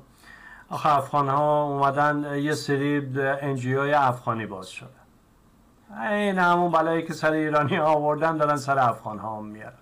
آخه 0.68 0.96
افغان 0.96 1.28
ها 1.28 1.64
اومدن 1.64 2.38
یه 2.38 2.54
سری 2.54 3.12
انجیوی 3.18 3.92
افغانی 3.92 4.46
باز 4.46 4.68
شده. 4.68 4.88
این 6.10 6.38
همون 6.38 6.70
بلایی 6.70 7.02
که 7.02 7.12
سر 7.12 7.32
ایرانی 7.32 7.76
ها 7.76 7.86
آوردن 7.86 8.36
دارن 8.36 8.56
سر 8.56 8.78
افغان 8.78 9.18
ها 9.18 9.40
میارن. 9.40 9.72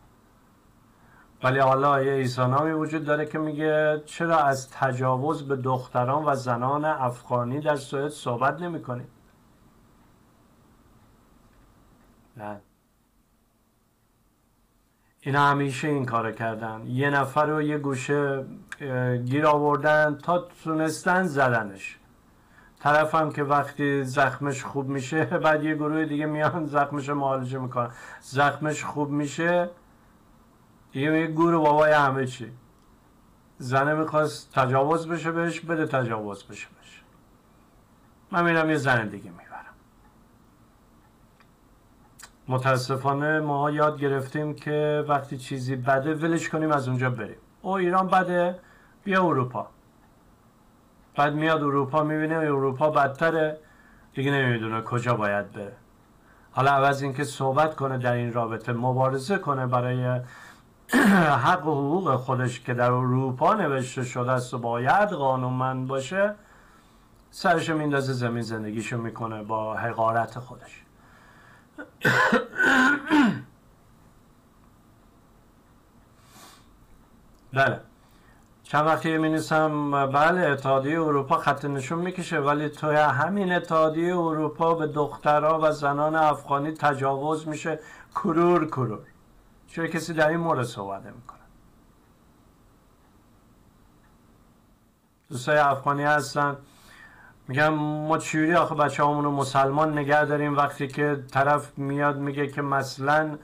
ولی 1.43 1.59
حالا 1.59 2.03
یه 2.03 2.13
ایسانامی 2.13 2.73
وجود 2.73 3.05
داره 3.05 3.27
که 3.27 3.39
میگه 3.39 4.03
چرا 4.07 4.39
از 4.39 4.71
تجاوز 4.71 5.49
به 5.49 5.57
دختران 5.57 6.25
و 6.25 6.35
زنان 6.35 6.85
افغانی 6.85 7.61
در 7.61 7.77
سوئد 7.77 8.09
صحبت 8.09 8.61
نمی 8.61 8.83
کنید 8.83 9.09
نه. 12.37 12.61
اینا 15.27 15.51
همیشه 15.51 15.89
این 15.89 16.07
کار 16.07 16.33
کردن. 16.33 16.87
یه 16.87 17.11
نفر 17.11 17.47
رو 17.47 17.63
یه 17.63 17.79
گوشه 17.79 18.45
گیر 19.25 19.47
آوردن 19.47 20.19
تا 20.23 20.49
تونستن 20.65 21.23
زدنش. 21.23 21.99
طرف 22.81 23.15
هم 23.15 23.33
که 23.33 23.43
وقتی 23.45 24.05
زخمش 24.05 24.65
خوب 24.65 24.89
میشه 24.89 25.25
بعد 25.45 25.65
یه 25.65 25.75
گروه 25.75 26.05
دیگه 26.05 26.27
میان 26.27 26.67
زخمش 26.67 27.09
معالجه 27.09 27.59
می‌کنن. 27.59 27.91
زخمش 28.21 28.85
خوب 28.85 29.11
میشه 29.11 29.71
یه 30.95 31.27
گور 31.27 31.59
بابای 31.59 31.93
همه 31.93 32.27
چی. 32.27 32.53
زنه 33.59 33.95
می‌خواست 33.95 34.53
تجاوز 34.53 35.09
بشه 35.09 35.33
بهش 35.33 35.61
بده 35.61 35.87
تجاوز 35.87 36.45
بشه 36.45 36.69
بشه 36.83 37.01
من 38.31 38.45
میرم 38.45 38.71
یه 38.71 38.77
زن 38.77 39.09
دیگه 39.09 39.31
می‌برم 39.31 39.54
متاسفانه 42.49 43.41
ما 43.41 43.71
یاد 43.71 43.99
گرفتیم 43.99 44.55
که 44.55 45.05
وقتی 45.09 45.39
چیزی 45.39 45.77
بده 45.77 46.15
ولش 46.15 46.49
کنیم 46.49 46.73
از 46.73 46.89
اونجا 46.89 47.11
بریم. 47.11 47.37
او 47.63 47.73
ایران 47.73 48.07
بده 48.07 48.59
بیا 49.05 49.25
اروپا. 49.25 49.67
بعد 51.17 51.35
میاد 51.35 51.63
اروپا 51.63 52.03
می‌بینه 52.03 52.35
اروپا 52.35 52.91
بدتره. 52.91 53.59
دیگه 54.15 54.31
نمی‌دونه 54.31 54.81
کجا 54.81 55.15
باید 55.15 55.53
بره. 55.53 55.73
حالا 56.53 56.71
عوض 56.71 57.03
اینکه 57.03 57.25
صحبت 57.25 57.75
کنه 57.77 57.99
در 57.99 58.13
این 58.13 58.33
رابطه 58.33 58.73
مبارزه 58.73 59.39
کنه 59.39 59.67
برای 59.67 60.21
حق 61.47 61.67
و 61.67 61.71
حقوق 61.71 62.17
خودش 62.17 62.61
که 62.61 62.75
در 62.75 62.91
اروپا 62.91 63.55
نوشته 63.55 64.05
شده 64.05 64.33
است 64.33 64.55
و 64.55 64.59
باید 64.59 65.09
قانونمند 65.09 65.89
باشه 65.89 66.35
سرش 67.31 67.71
میندازه 67.71 68.13
زمین 68.13 68.43
زندگیشو 68.43 68.99
می‌کنه 68.99 69.43
با 69.43 69.75
حقارت 69.75 70.39
خودش. 70.39 70.84
بله. 77.53 77.81
چند 78.63 78.87
وقتی 78.87 79.19
می 79.19 79.41
بله 79.91 80.41
اتحادیه 80.41 81.01
اروپا 81.01 81.39
خط 81.39 81.65
نشون 81.65 81.99
می‌کشه 81.99 82.39
ولی 82.39 82.69
توی 82.69 82.97
همین 82.97 83.53
اتحادیه 83.53 84.17
اروپا 84.17 84.75
به 84.75 84.87
دخترها 84.87 85.61
و 85.63 85.73
زنان 85.73 86.17
افغانی 86.17 86.73
تجاوز 86.73 87.49
میشه 87.49 87.79
کرور 88.15 88.67
کرور. 88.67 89.07
چرا 89.69 89.87
کسی 89.87 90.13
در 90.15 90.29
این 90.29 90.41
مورد 90.41 90.67
صحبت 90.67 91.03
می‌کنه 91.07 91.39
دوستای 95.29 95.59
افغانی 95.59 96.03
هستن. 96.03 96.57
میگم 97.49 97.75
ما 97.75 98.19
چیوری 98.19 98.55
آخه 98.55 98.75
بچه 98.75 99.03
رو 99.03 99.31
مسلمان 99.31 99.99
نگه 99.99 100.25
داریم 100.25 100.57
وقتی 100.57 100.89
که 100.89 101.25
طرف 101.31 101.79
میاد 101.79 102.19
میگه 102.19 102.47
که 102.47 102.63
مثلا 102.63 103.39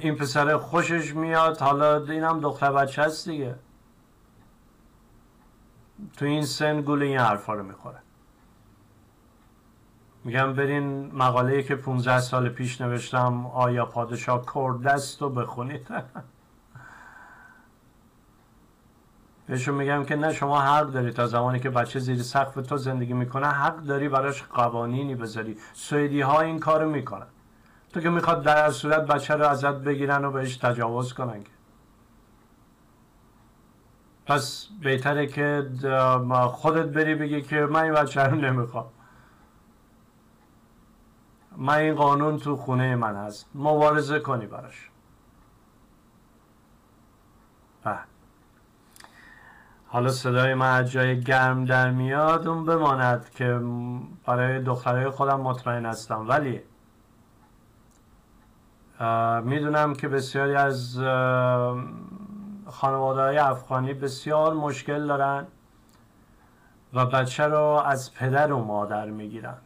این 0.00 0.16
پسر 0.16 0.56
خوشش 0.56 1.14
میاد 1.14 1.58
حالا 1.58 2.04
این 2.04 2.24
هم 2.24 2.40
دختر 2.40 2.72
بچه 2.72 3.02
هست 3.02 3.28
دیگه. 3.28 3.54
تو 6.16 6.24
این 6.24 6.44
سن 6.44 6.80
گول 6.80 7.02
این 7.02 7.18
حرفا 7.18 7.54
رو 7.54 7.62
می‌خوره. 7.62 7.98
میگم 10.24 10.52
برین 10.52 11.14
مقاله 11.14 11.62
که 11.62 11.76
15 11.76 12.20
سال 12.20 12.48
پیش 12.48 12.80
نوشتم 12.80 13.46
آیا 13.46 13.86
پادشاه 13.86 14.44
کرد 14.54 14.86
است 14.86 15.22
رو 15.22 15.28
بخونید؟ 15.28 15.86
بهشون 19.52 19.74
میگم 19.74 20.04
که 20.04 20.16
نه 20.16 20.32
شما 20.32 20.60
حق 20.60 20.90
داری 20.90 21.12
تا 21.12 21.26
زمانی 21.26 21.60
که 21.60 21.70
بچه 21.70 21.98
زیر 21.98 22.22
سقف 22.22 22.54
تو 22.54 22.76
زندگی 22.76 23.12
می‌کنه 23.12 23.46
حق 23.46 23.76
داری 23.76 24.08
براش 24.08 24.42
قوانینی 24.42 25.14
بذاری. 25.14 25.56
سویدی 25.72 26.20
ها 26.20 26.40
این 26.40 26.58
کارو 26.58 26.90
می‌کنن. 26.90 27.26
تو 27.92 28.00
که 28.00 28.10
می‌خواد 28.10 28.42
در 28.42 28.70
صورت 28.70 29.06
بچه 29.06 29.34
رو 29.34 29.46
ازت 29.46 29.74
بگیرن 29.74 30.24
و 30.24 30.30
بهش 30.30 30.56
تجاوز 30.56 31.12
کنن 31.12 31.44
پس 34.26 34.68
بهتره 34.82 35.26
که 35.26 35.70
خودت 36.50 36.86
بری 36.86 37.14
بگی 37.14 37.42
که 37.42 37.56
من 37.56 37.82
این 37.82 37.92
بچه 37.92 38.22
رو 38.22 38.36
نمی‌خوام. 38.36 38.86
من 41.56 41.74
این 41.74 41.94
قانون 41.94 42.38
تو 42.38 42.56
خونه 42.56 42.96
من 42.96 43.16
هست. 43.16 43.50
مبارزه 43.54 44.20
کنی 44.20 44.46
براش. 44.46 44.90
بله. 47.84 48.11
حالا 49.92 50.10
صدای 50.10 50.54
من 50.54 50.76
از 50.78 50.90
جای 50.90 51.20
گرم 51.20 51.64
در 51.64 51.90
میاد 51.90 52.48
اون 52.48 52.64
بماند 52.64 53.30
که 53.30 53.60
برای 54.26 54.60
دخترای 54.60 55.10
خودم 55.10 55.40
مطمئن 55.40 55.86
هستم. 55.86 56.28
ولی 56.28 56.60
می‌دونم 59.44 59.94
که 59.94 60.08
بسیاری 60.08 60.54
از 60.54 60.98
خانواده 62.66 63.20
های 63.20 63.38
افغانی 63.38 63.94
بسیار 63.94 64.54
مشکل 64.54 65.06
دارن 65.06 65.46
و 66.94 67.06
بچه 67.06 67.44
رو 67.44 67.82
از 67.86 68.14
پدر 68.14 68.52
و 68.52 68.64
مادر 68.64 69.06
می‌گیرن. 69.06 69.58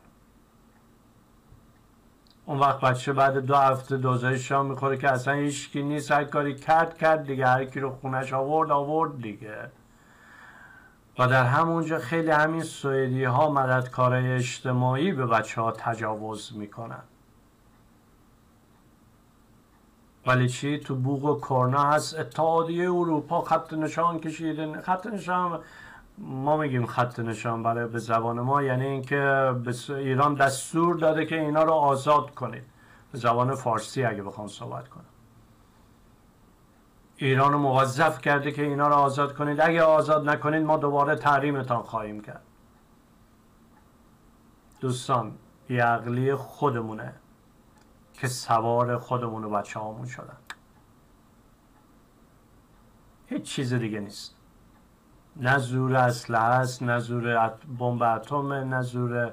اون 2.47 2.59
وقت 2.59 2.81
بچه 2.81 3.13
بعد 3.13 3.39
دو 3.39 3.57
هفته 3.57 3.97
دوزای 3.97 4.39
شام 4.39 4.67
می‌خوره 4.67 4.97
که 4.97 5.11
اصلا 5.11 5.35
هیچکی 5.35 5.83
نیست 5.83 6.13
هر 6.13 6.25
کاری 6.25 6.55
کرد 6.55 6.99
کرد 6.99 7.27
دیگه 7.27 7.47
هر 7.47 7.65
کی 7.65 7.81
رو 7.81 7.91
خونش 7.91 8.33
آورد 8.33 8.71
آورد 8.71 9.23
دیگه. 9.23 9.71
و 11.19 11.27
در 11.27 11.45
همونجا 11.45 11.99
خیلی 11.99 12.31
همین 12.31 12.63
سوئدی 12.63 13.25
ها 13.25 13.51
مددکارای 13.51 14.33
اجتماعی 14.33 15.13
به 15.13 15.27
بچه 15.27 15.61
ها 15.61 15.73
تجاوز 15.73 16.57
می‌کنن. 16.57 17.03
ولی 20.27 20.49
چی؟ 20.49 20.79
تو 20.79 20.95
بوغ 20.95 21.25
و 21.25 21.41
کرنا 21.41 21.83
هست. 21.83 22.19
اتحادیه 22.19 22.91
اروپا 22.91 23.41
خط 23.41 23.73
نشان 23.73 24.21
کشیده. 24.21 24.81
خط 24.81 25.07
نشان 25.07 25.61
ما 26.19 26.57
میگیم 26.57 26.87
خط 26.87 27.19
نشان 27.19 27.63
برای 27.63 27.87
به 27.87 27.99
زبان 27.99 28.41
ما 28.41 28.63
یعنی 28.63 28.87
اینکه 28.87 29.55
ایران 29.89 30.35
دستور 30.35 30.97
داده 30.97 31.27
که 31.27 31.41
اینا 31.41 31.63
رو 31.63 31.73
آزاد 31.73 32.35
کنید. 32.35 32.65
به 33.13 33.19
زبان 33.19 33.55
فارسی 33.55 34.05
اگه 34.05 34.23
بخوام 34.23 34.49
صحبت 34.49 34.89
کنم. 34.89 35.16
ایران 37.17 37.53
رو 37.53 37.59
موظف 37.59 38.21
کرده 38.21 38.53
که 38.53 38.63
اینا 38.63 38.89
رو 38.89 38.95
آزاد 38.95 39.35
کنید. 39.35 39.61
اگه 39.61 39.83
آزاد 39.83 40.29
نکنید 40.29 40.63
ما 40.63 40.77
دوباره 40.77 41.17
تحریمتان 41.17 41.83
خواهیم 41.83 42.21
کرد. 42.21 42.43
دوستان 44.81 45.39
عقلی 45.71 46.35
خودمونه 46.35 47.15
که 48.13 48.29
سوار 48.29 48.99
خودمون 48.99 49.45
و 49.45 49.51
بچه 49.51 49.81
هامون 49.81 50.07
شدن. 50.07 50.37
هیچ 53.27 53.43
چیز 53.43 53.75
دیگه 53.75 54.01
نیست. 54.01 54.37
نه 55.37 55.59
زور 55.59 55.97
اسلحه 55.97 56.43
است 56.43 56.83
نه 56.83 56.99
زور 56.99 57.49
بمب 57.79 58.03
اتم 58.03 58.53
نه 58.53 58.83
زور 58.83 59.33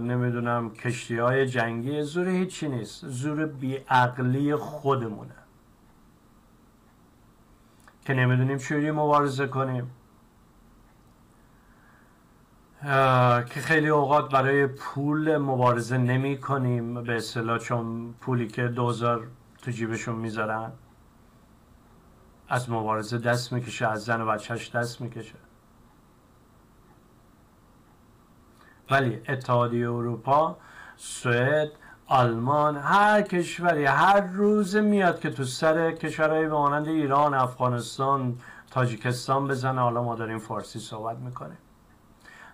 نمی‌دونم 0.00 0.70
کشتی 0.70 1.18
های 1.18 1.46
جنگی 1.46 2.02
زور 2.02 2.28
هیچی 2.28 2.68
نیست. 2.68 3.06
زور 3.06 3.46
بیعقلی 3.46 4.56
خودمونه. 4.56 5.39
که 8.10 8.14
نمی‌دونیم 8.16 8.58
چجوری 8.58 8.90
مبارزه 8.90 9.46
کنیم. 9.46 9.90
که 13.46 13.60
خیلی 13.60 13.88
اوقات 13.88 14.32
برای 14.32 14.66
پول 14.66 15.36
مبارزه 15.36 15.98
نمی 15.98 16.38
کنیم 16.38 17.02
به 17.02 17.16
اصطلاح 17.16 17.58
چون 17.58 18.14
پولی 18.20 18.48
که 18.48 18.68
دوزار 18.68 19.26
تو 19.62 19.70
جیبشون 19.70 20.14
می‌ذارن. 20.14 20.72
از 22.48 22.70
مبارزه 22.70 23.18
دست 23.18 23.52
می‌کشه 23.52 23.86
از 23.88 24.04
زن 24.04 24.20
و 24.20 24.26
بچهش 24.26 24.70
دست 24.70 25.00
می‌کشه. 25.00 25.38
ولی 28.90 29.22
اتحادیه 29.28 29.90
اروپا 29.90 30.56
سوئد 30.96 31.72
آلمان. 32.10 32.76
هر 32.76 33.22
کشوری 33.22 33.84
هر 33.84 34.20
روز 34.20 34.76
میاد 34.76 35.20
که 35.20 35.30
تو 35.30 35.44
سر 35.44 35.92
کشورهای 35.92 36.46
به 36.46 36.54
مانند 36.54 36.88
ایران 36.88 37.34
افغانستان 37.34 38.38
تاجیکستان 38.70 39.48
بزنه. 39.48 39.80
حالا 39.80 40.02
ما 40.02 40.14
داریم 40.14 40.38
فارسی 40.38 40.78
صحبت 40.78 41.16
می‌کنیم. 41.16 41.58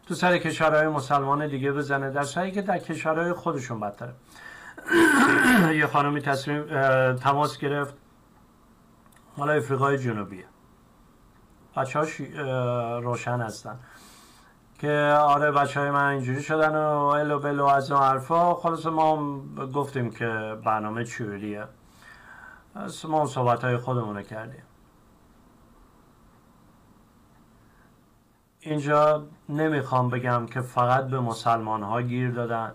تو 0.06 0.14
سر 0.14 0.38
کشورهای 0.38 0.88
مسلمان 0.88 1.48
دیگه 1.48 1.72
بزنه. 1.72 2.10
در 2.10 2.22
صورتی 2.22 2.52
که 2.52 2.62
در 2.62 2.78
کشورهای 2.78 3.32
خودشون 3.32 3.80
بدتره. 3.80 4.14
یه 5.80 5.86
خانمی 5.86 6.20
تصمیم 6.20 6.62
تماس 7.16 7.58
گرفت. 7.58 7.94
مال 9.36 9.50
افریقای 9.50 9.98
جنوبیه. 9.98 10.44
بچه 11.76 12.00
روشن 13.02 13.40
هستن. 13.40 13.78
که 14.78 15.16
آره 15.20 15.50
بچه 15.50 15.80
های 15.80 15.90
من 15.90 16.04
اینجوری 16.04 16.42
شدن 16.42 16.76
و 16.76 17.04
الو 17.04 17.38
بلو 17.38 17.64
از 17.64 17.92
اون 17.92 18.02
حرفا. 18.02 18.54
خلاص 18.54 18.86
ما 18.86 19.40
گفتیم 19.74 20.10
که 20.10 20.58
برنامه 20.64 21.04
چوریه. 21.04 21.64
ما 23.08 23.26
صحبت 23.26 23.64
های 23.64 23.76
خودمونه 23.76 24.22
کردیم. 24.22 24.62
اینجا 28.60 29.26
نمی‌خوام 29.48 30.10
بگم 30.10 30.46
که 30.46 30.60
فقط 30.60 31.06
به 31.06 31.20
مسلمان 31.20 31.82
ها 31.82 32.02
گیر 32.02 32.30
دادن. 32.30 32.72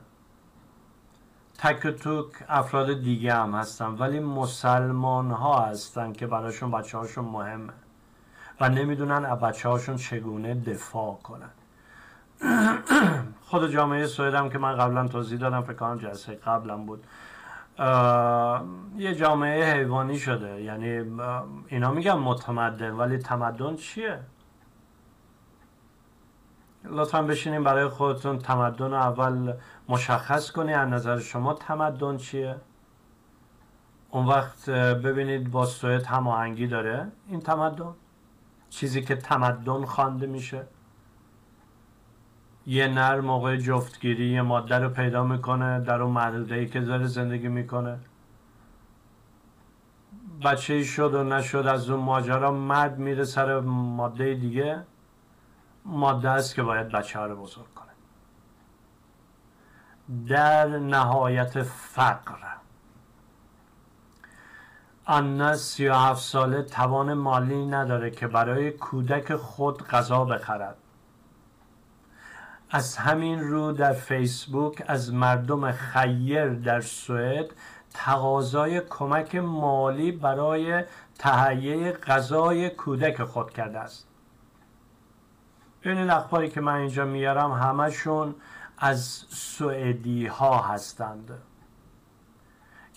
تک 1.57 1.85
و 1.85 1.91
توک 1.91 2.27
افراد 2.49 3.01
دیگه 3.01 3.33
هم 3.33 3.55
هستن 3.55 3.85
ولی 3.85 4.19
مسلمان 4.19 5.31
ها 5.31 5.65
هستن 5.65 6.13
که 6.13 6.27
براشون 6.27 6.71
بچه 6.71 6.97
هاشون 6.97 7.25
مهمه 7.25 7.73
و 8.61 8.69
نمی‌دونن 8.69 9.25
از 9.25 9.39
بچه 9.39 9.69
هاشون 9.69 9.95
چگونه 9.95 10.55
دفاع 10.55 11.19
کنن. 11.23 11.49
خود 13.49 13.71
جامعه 13.71 14.07
سوئد 14.07 14.33
هم 14.33 14.49
که 14.49 14.57
من 14.57 14.75
قبلا 14.75 15.07
توضیح 15.07 15.39
دادم 15.39 15.61
فکر 15.61 15.73
کنم 15.73 15.97
جلسه 15.97 16.35
قبلم 16.35 16.85
بود. 16.85 17.03
یه 18.97 19.15
جامعه 19.15 19.73
حیوانی 19.73 20.19
شده. 20.19 20.61
یعنی 20.61 21.19
اینا 21.67 21.91
میگن 21.91 22.13
متمدن 22.13 22.91
ولی 22.91 23.17
تمدن 23.17 23.75
چیه؟ 23.75 24.19
لطفا 26.83 27.21
بشینیم 27.21 27.63
برای 27.63 27.87
خودتون 27.87 28.37
تمدن 28.37 28.93
اول 28.93 29.53
مشخص 29.89 30.51
کنی 30.51 30.73
از 30.73 30.89
نظر 30.89 31.19
شما 31.19 31.53
تمدن 31.53 32.17
چیه؟ 32.17 32.55
اون 34.09 34.25
وقت 34.25 34.69
ببینید 34.69 35.51
با 35.51 35.65
سوئد 35.65 36.05
هماهنگی 36.05 36.67
داره 36.67 37.11
این 37.27 37.39
تمدن. 37.39 37.93
چیزی 38.69 39.01
که 39.01 39.15
تمدن 39.15 39.85
خوانده 39.85 40.27
میشه. 40.27 40.67
یه 42.65 42.87
نر 42.87 43.19
موقع 43.19 43.57
جفتگیری 43.57 44.25
یه 44.25 44.41
ماده 44.41 44.79
رو 44.79 44.89
پیدا 44.89 45.23
می‌کنه 45.23 45.79
در 45.79 46.01
اون 46.01 46.11
محدوده 46.11 46.55
ای 46.55 46.67
که 46.67 46.81
داره 46.81 47.07
زندگی 47.07 47.47
می‌کنه. 47.47 47.99
بچه 50.45 50.83
شد 50.83 51.13
و 51.13 51.23
نشد 51.23 51.67
از 51.67 51.89
اون 51.89 51.99
ماجرا 51.99 52.51
مرد 52.51 52.97
میره 52.97 53.23
سر 53.23 53.59
ماده 53.59 54.33
دیگه. 54.33 54.83
ماده 55.85 56.29
است 56.29 56.55
که 56.55 56.63
باید 56.63 56.89
بچه 56.89 57.19
ها 57.19 57.25
رو 57.25 57.35
بزرگ 57.35 57.73
کنه. 57.75 57.91
در 60.27 60.67
نهایت 60.67 61.63
فقر. 61.63 62.35
آنا 65.05 65.55
سی 65.55 65.87
و 65.87 65.93
هفت 65.93 66.21
ساله 66.21 66.61
توان 66.61 67.13
مالی 67.13 67.65
نداره 67.65 68.11
که 68.11 68.27
برای 68.27 68.71
کودک 68.71 69.35
خود 69.35 69.87
غذا 69.87 70.25
بخرد. 70.25 70.77
از 72.73 72.97
همین 72.97 73.39
رو 73.39 73.71
در 73.71 73.93
فیسبوک 73.93 74.83
از 74.87 75.13
مردم 75.13 75.71
خیر 75.71 76.49
در 76.53 76.81
سوئد 76.81 77.51
تقاضای 77.93 78.81
کمک 78.89 79.35
مالی 79.35 80.11
برای 80.11 80.83
تهیه 81.19 81.91
غذای 81.91 82.69
کودک 82.69 83.23
خود 83.23 83.51
کرده 83.51 83.79
است. 83.79 84.07
ببینید 85.83 86.09
اخباری 86.09 86.49
که 86.49 86.61
من 86.61 86.75
اینجا 86.75 87.05
میارم 87.05 87.51
همشون 87.51 88.35
از 88.77 89.03
سوئدی 89.29 90.27
ها 90.27 90.61
هستند. 90.61 91.31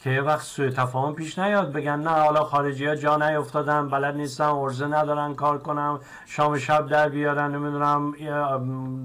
که 0.04 0.10
یه 0.10 0.22
وقت 0.22 0.42
سوء 0.42 0.70
تفاهم 0.70 1.14
پیش 1.14 1.38
نیاد 1.38 1.72
بگن 1.72 2.00
نه 2.00 2.10
حالا 2.10 2.44
خارجی 2.44 2.86
ها 2.86 2.94
جا 2.94 3.16
نیفتادن 3.16 3.88
بلد 3.88 4.16
نیستن 4.16 4.44
ارزه 4.44 4.86
ندارن 4.86 5.34
کار 5.34 5.58
کنم 5.58 6.00
شام 6.26 6.58
شب 6.58 6.88
در 6.88 7.08
بیارن 7.08 7.54
نمی‌دونم 7.54 8.12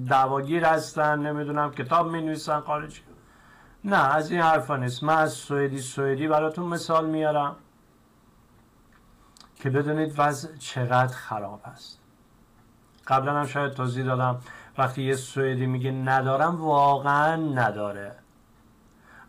دعواگیر 0.05 0.65
هستن 0.65 1.19
نمی‌دونم 1.19 1.71
کتاب 1.71 2.11
می 2.11 2.21
نویسن 2.21 2.59
خارجی. 2.59 3.01
نه 3.83 4.15
از 4.15 4.31
این 4.31 4.41
حرفا 4.41 4.77
نیست. 4.77 5.03
من 5.03 5.17
از 5.17 5.33
سوئدی 5.33 5.79
سوئدی 5.79 6.27
براتون 6.27 6.65
مثال 6.65 7.09
میارم 7.09 7.55
که 9.55 9.69
بدونید 9.69 10.13
وضع 10.17 10.57
چقدر 10.57 11.13
خراب 11.13 11.61
است. 11.65 11.99
قبلا 13.07 13.39
هم 13.39 13.45
شاید 13.45 13.73
توضیح 13.73 14.05
دادم. 14.05 14.39
وقتی 14.77 15.03
یه 15.03 15.15
سوئدی 15.15 15.65
میگه 15.65 15.91
ندارم 15.91 16.61
واقعا 16.61 17.35
نداره. 17.35 18.15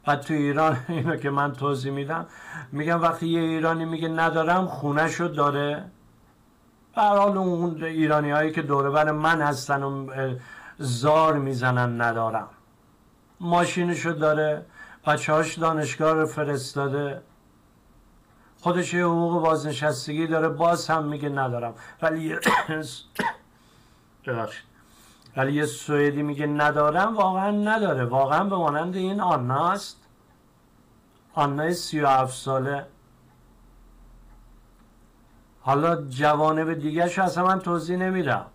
و 0.07 0.17
تو 0.17 0.35
ایران 0.35 0.77
اینو 0.89 1.17
که 1.17 1.31
من 1.31 1.53
توضیح 1.53 1.93
میدم 1.93 2.27
میگم 2.73 3.03
وقتی 3.03 3.29
یه 3.29 3.41
ایرانی 3.41 3.85
میگه 3.85 4.09
ندارم 4.09 4.67
خونهشو 4.67 5.29
داره. 5.29 5.85
حال 6.93 7.39
اون 7.39 7.85
ایرانی 7.85 8.31
هایی 8.31 8.53
که 8.53 8.63
دوره 8.63 9.13
من 9.13 9.43
هستن 9.43 9.83
و 9.83 10.07
زار 10.79 11.39
می‌زنن 11.39 12.01
ندارم. 12.01 12.49
ماشینشو 13.41 14.11
داره 14.11 14.67
بچه 15.07 15.61
دانشگاه 15.61 16.13
رو 16.13 16.27
فرستاده. 16.27 17.23
خودش 18.61 18.95
یه 18.95 19.05
حقوق 19.05 19.43
بازنشستگی 19.43 20.27
داره 20.27 20.49
باز 20.49 20.91
هم 20.91 21.05
میگه 21.05 21.29
ندارم. 21.29 21.75
ولی 22.03 22.35
ببخشید. 24.27 24.70
ولی 25.37 25.53
یه 25.53 25.67
سوئدی 25.67 26.23
میگه 26.23 26.47
ندارم 26.47 27.17
واقعا 27.17 27.51
نداره. 27.51 28.05
واقعا 28.05 28.45
به 28.45 28.57
مانند 28.57 28.97
این 28.97 29.21
آنا 29.21 29.71
است. 29.71 29.97
آنای 31.35 31.75
سی 31.75 32.01
و 32.01 32.27
ساله. 32.27 32.87
حالا 35.61 36.03
جوانب 36.03 36.75
دیگه 36.75 37.09
شو 37.09 37.23
اصلا 37.23 37.47
من 37.47 37.59
توضیح 37.59 37.97
نمیدم. 37.97 38.47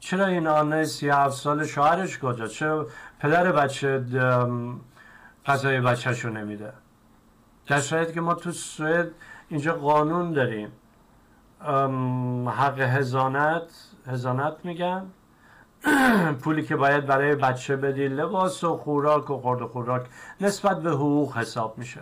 چرا 0.00 0.26
این 0.26 0.46
آنای 0.46 0.84
سی 0.84 1.08
و 1.08 1.30
ساله 1.30 1.66
شوهرش 1.66 2.18
کجا؟ 2.18 2.46
چرا 2.46 2.86
پدر 3.20 3.52
بچه 3.52 4.04
غذای 5.46 5.80
بچهش 5.80 6.24
رو 6.24 6.32
نمیده؟ 6.32 6.72
در 7.66 7.80
صورتی 7.80 8.12
که 8.12 8.20
ما 8.20 8.34
تو 8.34 8.52
سوئد 8.52 9.10
اینجا 9.48 9.74
قانون 9.74 10.32
داریم. 10.32 10.72
حق 12.50 12.80
هزانت 12.80 13.62
هزانت 14.06 14.54
میگن. 14.64 15.06
پولی 16.42 16.62
که 16.62 16.76
باید 16.76 17.06
برای 17.06 17.34
بچه 17.34 17.76
بدی 17.76 18.08
لباس 18.08 18.64
و 18.64 18.76
خوراک 18.76 19.30
و 19.30 19.38
خورد 19.38 19.62
و 19.62 19.68
خوراک 19.68 20.06
نسبت 20.40 20.82
به 20.82 20.90
حقوق 20.90 21.36
حساب 21.36 21.78
میشه. 21.78 22.00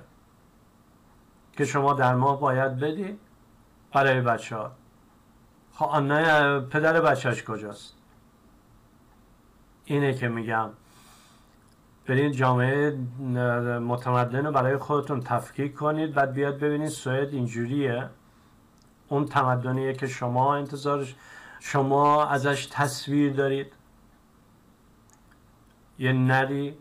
که 1.52 1.64
شما 1.64 1.92
در 1.92 2.14
ماه 2.14 2.40
باید 2.40 2.76
بدی 2.76 3.18
برای 3.92 4.20
بچه 4.20 4.56
ها. 4.56 4.70
خب 5.72 6.68
پدر 6.68 7.00
بچهش 7.00 7.44
کجاست؟ 7.44 7.94
اینه 9.84 10.14
که 10.14 10.28
میگم 10.28 10.70
برین 12.06 12.32
جامعه 12.32 12.90
متمدن 13.78 14.46
رو 14.46 14.52
برای 14.52 14.76
خودتون 14.76 15.20
تفکیک 15.20 15.74
کنید 15.74 16.14
بعد 16.14 16.32
بیاد 16.32 16.58
ببینید 16.58 16.88
سوئد 16.88 17.34
اینجوریه. 17.34 18.08
اون 19.08 19.24
تمدنیه 19.24 19.92
که 19.92 20.06
شما 20.06 20.56
انتظارش 20.56 21.14
شما 21.64 22.26
ازش 22.26 22.66
تصویر 22.66 23.32
دارید. 23.32 23.72
یه 25.98 26.12
نری 26.12 26.76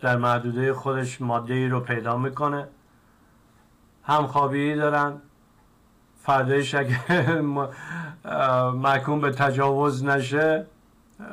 در 0.00 0.16
محدوده 0.16 0.74
خودش 0.74 1.20
ماده 1.20 1.54
ای 1.54 1.68
رو 1.68 1.80
پیدا 1.80 2.16
می‌کنه. 2.16 2.68
همخوابی 4.02 4.74
دارن. 4.74 5.22
فردایش 6.22 6.74
اگه 6.74 6.98
محکوم 8.86 9.20
به 9.20 9.30
تجاوز 9.30 10.04
نشه 10.04 10.66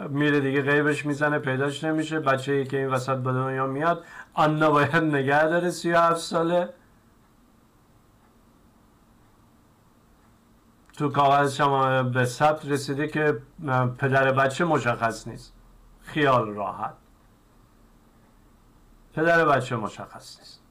میره 0.10 0.40
دیگه 0.40 0.62
غیبش 0.62 1.06
می‌زنه 1.06 1.40
پیداش 1.40 1.84
نمیشه. 1.84 2.20
بچه 2.20 2.52
ای 2.52 2.66
که 2.66 2.78
این 2.78 2.88
وسط 2.88 3.18
به 3.18 3.32
دنیا 3.32 3.68
میاد 3.68 4.04
آنا 4.34 4.72
باید 4.72 4.96
نگه 4.96 5.44
داره 5.48 5.70
سی 5.70 5.94
ساله. 6.16 6.70
تو 10.98 11.10
کاغذ 11.10 11.56
شما 11.56 12.04
به 12.04 12.26
ثبت 12.26 12.66
رسیده 12.66 13.08
که 13.08 13.42
پدر 13.98 14.32
بچه 14.32 14.66
مشخص 14.66 15.28
نیست. 15.28 15.54
خیال 16.02 16.50
راحت. 16.50 16.94
پدر 19.14 19.46
بچه 19.46 19.76
مشخص 19.76 20.40
نیست. 20.40 20.62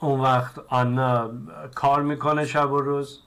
اون 0.00 0.20
وقت 0.20 0.58
آنا 0.68 1.30
کار 1.74 2.02
می‌کنه 2.02 2.44
شب 2.46 2.72
و 2.72 2.80
روز. 2.80 3.22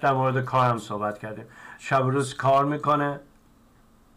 در 0.00 0.12
مورد 0.12 0.44
کار 0.44 0.70
هم 0.70 0.78
صحبت 0.78 1.18
کردیم. 1.18 1.44
شب 1.78 2.06
و 2.06 2.10
روز 2.10 2.34
کار 2.34 2.64
می‌کنه. 2.64 3.20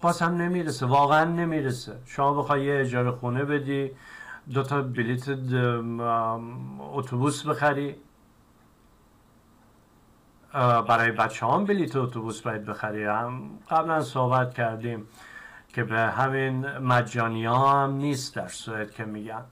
باز 0.02 0.22
هم 0.22 0.36
نمی‌رسه. 0.36 0.86
واقعا 0.86 1.26
نمی‌رسه. 1.26 2.00
شما 2.06 2.34
بخوای 2.34 2.66
یه 2.66 2.80
اجاره 2.80 3.12
خونه 3.12 3.46
بدی 3.46 3.92
دو 4.54 4.64
تا 4.64 4.82
بلیت 4.82 5.30
اتوبوس 6.94 7.46
بخری. 7.46 7.96
برای 10.54 11.12
بچه 11.12 11.46
هم 11.46 11.66
بلیت 11.66 11.96
اتوبوس 11.96 12.42
باید 12.42 12.66
بخری 12.66 13.04
هم 13.04 13.60
قبلا 13.70 14.02
صحبت 14.02 14.54
کردیم 14.54 15.08
که 15.68 15.84
به 15.84 16.00
همین 16.00 16.78
مجانی 16.78 17.46
ها 17.46 17.84
هم 17.84 17.92
نیست 17.92 18.36
در 18.36 18.48
سوئد 18.48 18.92
که 18.92 19.06
میگن. 19.06 19.44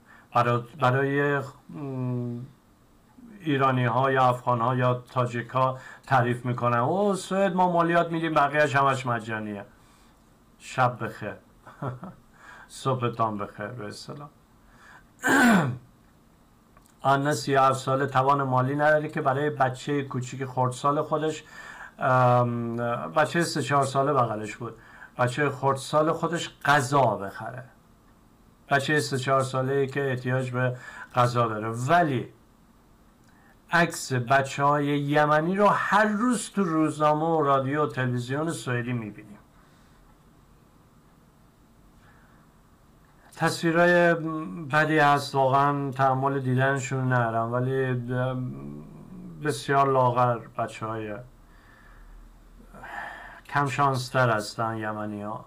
برای, 0.79 1.41
ایرانی 3.39 3.85
ها 3.85 4.12
یا 4.12 4.25
افغان 4.25 4.62
ها 4.62 4.75
یا 4.75 4.93
تاجیک 4.93 5.49
ها 5.49 5.77
تعریف 6.07 6.45
می‌کنن. 6.45 6.77
او 6.77 7.15
سوئد 7.15 7.55
ما 7.55 7.71
مالیات 7.71 8.12
میدیم 8.12 8.33
بقیهش 8.33 8.75
همش 8.75 9.05
مجانیه. 9.05 9.65
شب 10.59 11.03
بخیر. 11.03 11.35
صبحتان 12.67 13.38
بخیر 13.38 13.67
به 13.67 13.91
آن 17.01 17.33
سی 17.33 17.55
هفت 17.55 17.79
ساله 17.79 18.05
توان 18.05 18.43
مالی 18.43 18.75
نداره 18.75 19.07
که 19.09 19.21
برای 19.21 19.49
بچه 19.49 20.03
کوچیک 20.03 20.45
خردسال 20.45 21.01
خودش 21.01 21.43
بچه 23.15 23.43
سه 23.43 23.62
چهار 23.62 23.85
ساله 23.85 24.13
بغلش 24.13 24.55
بود. 24.55 24.75
بچه 25.17 25.49
خردسال 25.49 26.12
خودش 26.12 26.49
غذا 26.65 27.01
بخره. 27.01 27.63
بچه 28.69 28.99
سه 28.99 29.17
چهار 29.17 29.43
ساله 29.43 29.88
که 29.88 30.09
احتیاج 30.09 30.51
به 30.51 30.77
غذا 31.15 31.47
داره. 31.47 31.69
ولی 31.69 32.27
عکس 33.71 34.13
بچه 34.13 34.63
های 34.63 34.85
یمنی 34.99 35.55
رو 35.55 35.67
هر 35.67 36.05
روز 36.05 36.49
تو 36.49 36.63
روزنامه 36.63 37.25
و 37.25 37.41
رادیو 37.41 37.83
و 37.83 37.88
تلویزیون 37.88 38.51
سوئدی 38.51 38.93
می‌بینیم. 38.93 39.38
تصویرهای 43.39 44.13
بدی 44.71 44.99
هست 44.99 45.36
واقعا 45.36 45.91
تحمل 45.91 46.39
دیدنشون 46.39 47.08
نرم 47.08 47.54
ولی 47.54 47.93
بسیار 49.43 49.91
لاغر 49.91 50.39
بچه 50.58 50.86
های 50.86 51.15
کم 53.45 53.67
شانستر 53.67 54.30
هستن 54.30 54.78
یمنی 54.78 55.21
ها 55.21 55.45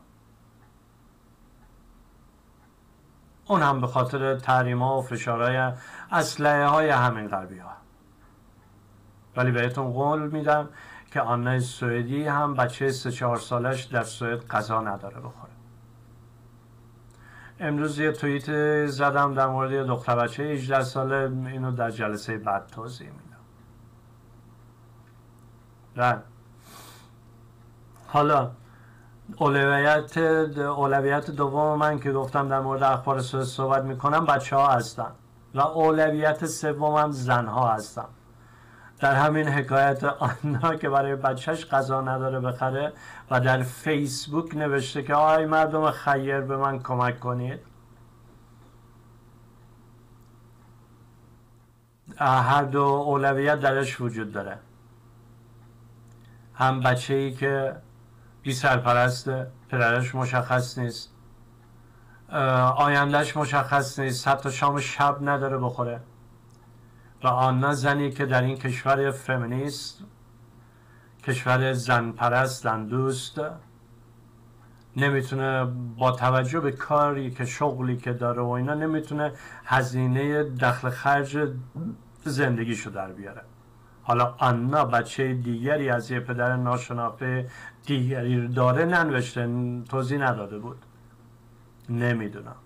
اون 3.46 3.62
هم 3.62 3.80
به 3.80 3.86
خاطر 3.86 4.38
تحریم 4.38 4.82
ها 4.82 4.98
و 4.98 5.02
فشارهای 5.02 5.72
اسلحه 6.10 6.66
های 6.66 6.90
همین 6.90 7.28
غربی 7.28 7.58
ها 7.58 7.72
ولی 9.36 9.50
بهتون 9.50 9.92
قول 9.92 10.28
میدم 10.30 10.68
که 11.10 11.20
آنه 11.20 11.60
سوئدی 11.60 12.24
هم 12.28 12.54
بچه 12.54 12.90
سه 12.90 13.10
چهار 13.10 13.36
سالش 13.36 13.82
در 13.82 14.02
سوئد 14.02 14.46
غذا 14.46 14.80
نداره 14.80 15.16
بخوره. 15.16 15.51
امروز 17.62 17.98
یه 17.98 18.12
توییت 18.12 18.86
زدم 18.86 19.34
در 19.34 19.46
مورد 19.46 19.72
یه 19.72 19.84
دختر 19.84 20.16
بچه 20.16 20.42
18 20.42 20.82
ساله 20.82 21.32
اینو 21.46 21.70
در 21.72 21.90
جلسه 21.90 22.38
بعد 22.38 22.66
توضیح 22.66 23.08
میدم. 23.08 23.22
بله. 25.96 26.22
حالا 28.06 28.50
اولویت 29.36 30.16
اولویت 30.58 31.30
دوم 31.30 31.78
من 31.78 31.98
که 31.98 32.12
گفتم 32.12 32.48
در 32.48 32.60
مورد 32.60 32.82
اخبار 32.82 33.20
صحبت 33.20 33.84
می‌کنم 33.84 34.26
بچه 34.26 34.56
ها 34.56 34.68
هستن. 34.68 35.12
و 35.54 35.60
اولویت 35.60 36.46
سومم 36.46 37.10
زن 37.10 37.46
ها 37.46 37.68
هستن. 37.68 38.06
در 39.02 39.14
همین 39.14 39.48
حکایت 39.48 40.04
آنا 40.04 40.74
که 40.74 40.88
برای 40.88 41.16
بچهش 41.16 41.66
غذا 41.66 42.00
نداره 42.00 42.40
بخره 42.40 42.92
و 43.30 43.40
در 43.40 43.62
فیسبوک 43.62 44.56
نوشته 44.56 45.02
که 45.02 45.14
آی 45.14 45.46
مردم 45.46 45.90
خیر 45.90 46.40
به 46.40 46.56
من 46.56 46.78
کمک 46.78 47.20
کنید. 47.20 47.60
هر 52.18 52.62
دو 52.62 52.82
اولویت 52.82 53.60
درش 53.60 54.00
وجود 54.00 54.32
داره. 54.32 54.58
هم 56.54 56.80
بچه 56.80 57.14
ای 57.14 57.32
که 57.32 57.76
بی 58.42 58.52
سرپرسته 58.52 59.50
پدرش 59.68 60.14
مشخص 60.14 60.78
نیست. 60.78 61.14
آیندهش 62.76 63.36
مشخص 63.36 63.98
نیست. 63.98 64.28
حتی 64.28 64.50
شام 64.50 64.80
شب 64.80 65.18
نداره 65.20 65.58
بخوره. 65.58 66.00
و 67.24 67.28
آن 67.28 67.72
زنی 67.72 68.10
که 68.10 68.26
در 68.26 68.42
این 68.42 68.56
کشور 68.56 69.10
فمینیست 69.10 70.04
کشور 71.24 71.72
زن 71.72 72.12
پرست 72.12 72.62
زن 72.62 72.86
دوست 72.86 73.40
نمی‌تونه 74.96 75.64
با 75.98 76.12
توجه 76.12 76.60
به 76.60 76.72
کاری 76.72 77.30
که 77.30 77.44
شغلی 77.44 77.96
که 77.96 78.12
داره 78.12 78.42
و 78.42 78.48
اینا 78.48 78.74
نمی‌تونه 78.74 79.32
هزینه 79.64 80.42
دخل 80.44 80.90
خرج 80.90 81.38
زندگیشو 82.24 82.90
در 82.90 83.12
بیاره. 83.12 83.42
حالا 84.02 84.34
آنا 84.38 84.84
بچه 84.84 85.34
دیگری 85.34 85.90
از 85.90 86.10
یه 86.10 86.20
پدر 86.20 86.56
ناشناخته 86.56 87.50
دیگری 87.86 88.48
داره 88.48 88.84
ننوشته 88.84 89.48
توضیح 89.88 90.18
نداده 90.18 90.58
بود. 90.58 90.78
نمی‌دونم. 91.88 92.56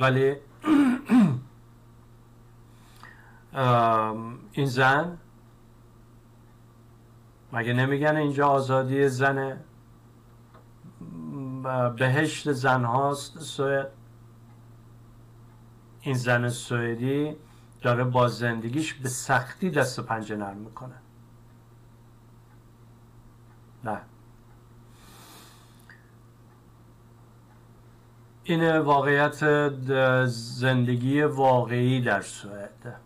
ولی 0.00 0.36
این 3.52 4.66
زن 4.66 5.18
مگه 7.52 7.72
نمیگن 7.72 8.16
اینجا 8.16 8.48
آزادی 8.48 9.08
زنه؟ 9.08 9.60
بهشت 11.96 12.52
زن 12.52 12.84
هاست 12.84 13.38
سوئد. 13.38 13.90
این 16.00 16.14
زن 16.14 16.48
سوئدی 16.48 17.36
داره 17.82 18.04
با 18.04 18.28
زندگیش 18.28 18.94
به 18.94 19.08
سختی 19.08 19.70
دست 19.70 19.98
و 19.98 20.02
پنجه 20.02 20.36
نرم 20.36 20.56
می‌کنه. 20.56 20.94
نه. 23.84 24.00
این 28.44 28.78
واقعیت 28.78 29.68
زندگی 30.26 31.22
واقعی 31.22 32.00
در 32.00 32.20
سوئد. 32.20 33.00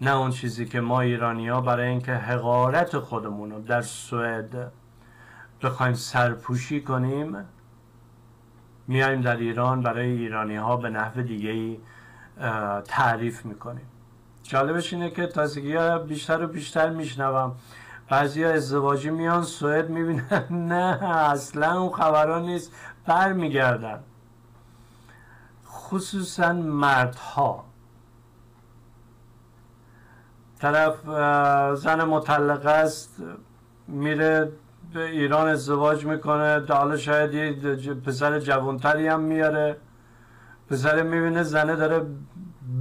نه 0.00 0.16
اون 0.16 0.30
چیزی 0.30 0.66
که 0.66 0.80
ما 0.80 1.00
ایرانی 1.00 1.48
ها 1.48 1.60
برای 1.60 1.88
اینکه 1.88 2.12
حقارت 2.14 2.98
خودمون 2.98 3.50
رو 3.50 3.62
در 3.62 3.82
سوئد 3.82 4.72
بخوایم 5.62 5.94
سرپوشی 5.94 6.80
کنیم 6.80 7.44
میایم 8.86 9.20
در 9.20 9.36
ایران 9.36 9.82
برای 9.82 10.10
ایرانی 10.10 10.56
ها 10.56 10.76
به 10.76 10.90
نحو 10.90 11.22
دیگه 11.22 11.50
ای 11.50 11.78
تعریف 12.84 13.46
می‌کنیم. 13.46 13.86
جالبش 14.42 14.92
اینه 14.92 15.10
که 15.10 15.26
تازگی 15.26 15.76
بیشتر 16.08 16.42
و 16.42 16.46
بیشتر 16.46 16.90
میشنوم. 16.90 17.54
بعضی 18.08 18.44
ها 18.44 18.50
ازدواجی 18.50 19.10
میان 19.10 19.42
سوئد 19.42 19.90
می‌بینن 19.90 20.44
نه 20.74 21.04
اصلا 21.04 21.80
اون 21.80 21.92
خبران 21.92 22.42
نیست 22.42 22.72
برمیگردن. 23.06 24.00
خصوصا 25.66 26.52
مردها. 26.52 27.67
طرف 30.60 30.94
زن 31.76 32.04
مطلقه 32.04 32.70
است 32.70 33.22
میره 33.88 34.52
به 34.94 35.04
ایران 35.04 35.48
ازدواج 35.48 36.06
می‌کنه. 36.06 36.64
حالا 36.68 36.96
شاید 36.96 37.34
یه 37.34 37.94
پسر 37.94 38.40
جوانتری 38.40 39.08
هم 39.08 39.20
میاره. 39.20 39.76
پسر 40.70 41.02
می‌بینه 41.02 41.42
زنه 41.42 41.76
داره 41.76 42.06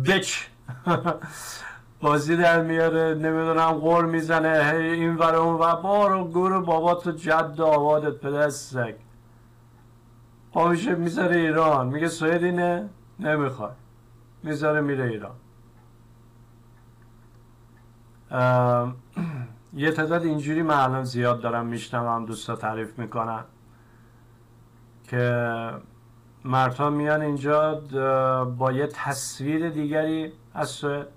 بچ. 0.08 0.38
بازی 2.02 2.38
در 2.38 2.62
میاره 2.62 3.14
نمی‌دونم 3.14 3.72
غور 3.72 4.06
می‌زنه. 4.06 4.72
هی 4.72 4.92
این 4.92 5.16
ور 5.16 5.36
اون 5.36 5.56
و 5.56 5.76
بارو 5.76 6.24
گور 6.28 6.62
بابا 6.62 6.96
تو 6.96 7.12
جد 7.12 7.62
آبادت 7.62 8.18
پدر 8.20 8.50
سگ. 8.50 8.96
پا 10.54 10.68
میشه 10.68 10.96
می‌ذاره 10.96 11.36
ایران. 11.36 11.88
میگه 11.88 12.08
سوید 12.08 12.44
اینه؟ 12.44 12.90
نمی‌خواد. 13.20 13.76
می‌ذاره 14.44 14.82
میره 14.82 15.04
ایران. 15.04 15.36
یه 19.74 19.92
تعداد 19.92 20.24
اینجوری 20.24 20.62
من 20.62 20.76
الان 20.76 21.04
زیاد 21.04 21.42
دارم 21.42 21.66
میشنوم 21.66 22.26
دوستا 22.26 22.56
تعریف 22.56 23.00
می‌کنن 23.00 23.44
که 25.04 25.72
مردها 26.46 26.90
میان 26.90 27.22
اینجا 27.22 27.76
با 28.58 28.72
یه 28.72 28.88
تصویر 28.88 29.70
دیگری 29.70 30.34
از 30.54 30.70
سوئد 30.70 31.08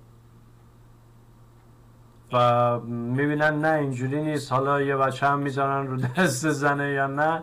و 2.32 2.78
می‌بینن 2.80 3.58
نه 3.64 3.78
اینجوری 3.78 4.22
نیست 4.22 4.52
حالا 4.52 4.82
یه 4.82 4.96
بچه 4.96 5.26
هم 5.26 5.38
می‌زنن 5.38 5.86
رو 5.86 5.96
دست 5.96 6.50
زنه 6.50 6.90
یا 6.90 7.06
نه 7.06 7.42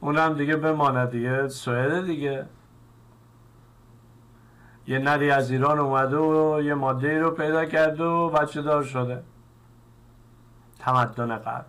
اونم 0.00 0.34
دیگه 0.34 0.56
بمانه 0.56 1.06
دیگه 1.06 1.48
سوئد 1.48 2.04
دیگه. 2.06 2.46
یه 4.86 4.98
نری 4.98 5.30
از 5.30 5.50
ایران 5.50 5.78
اومده 5.78 6.16
و 6.16 6.62
یه 6.62 6.74
ماده 6.74 7.18
رو 7.18 7.30
پیدا 7.30 7.64
کرده 7.64 8.04
و 8.04 8.30
بچه 8.30 8.62
دار 8.62 8.82
شده. 8.82 9.22
تمدن 10.78 11.38
قبل 11.38 11.64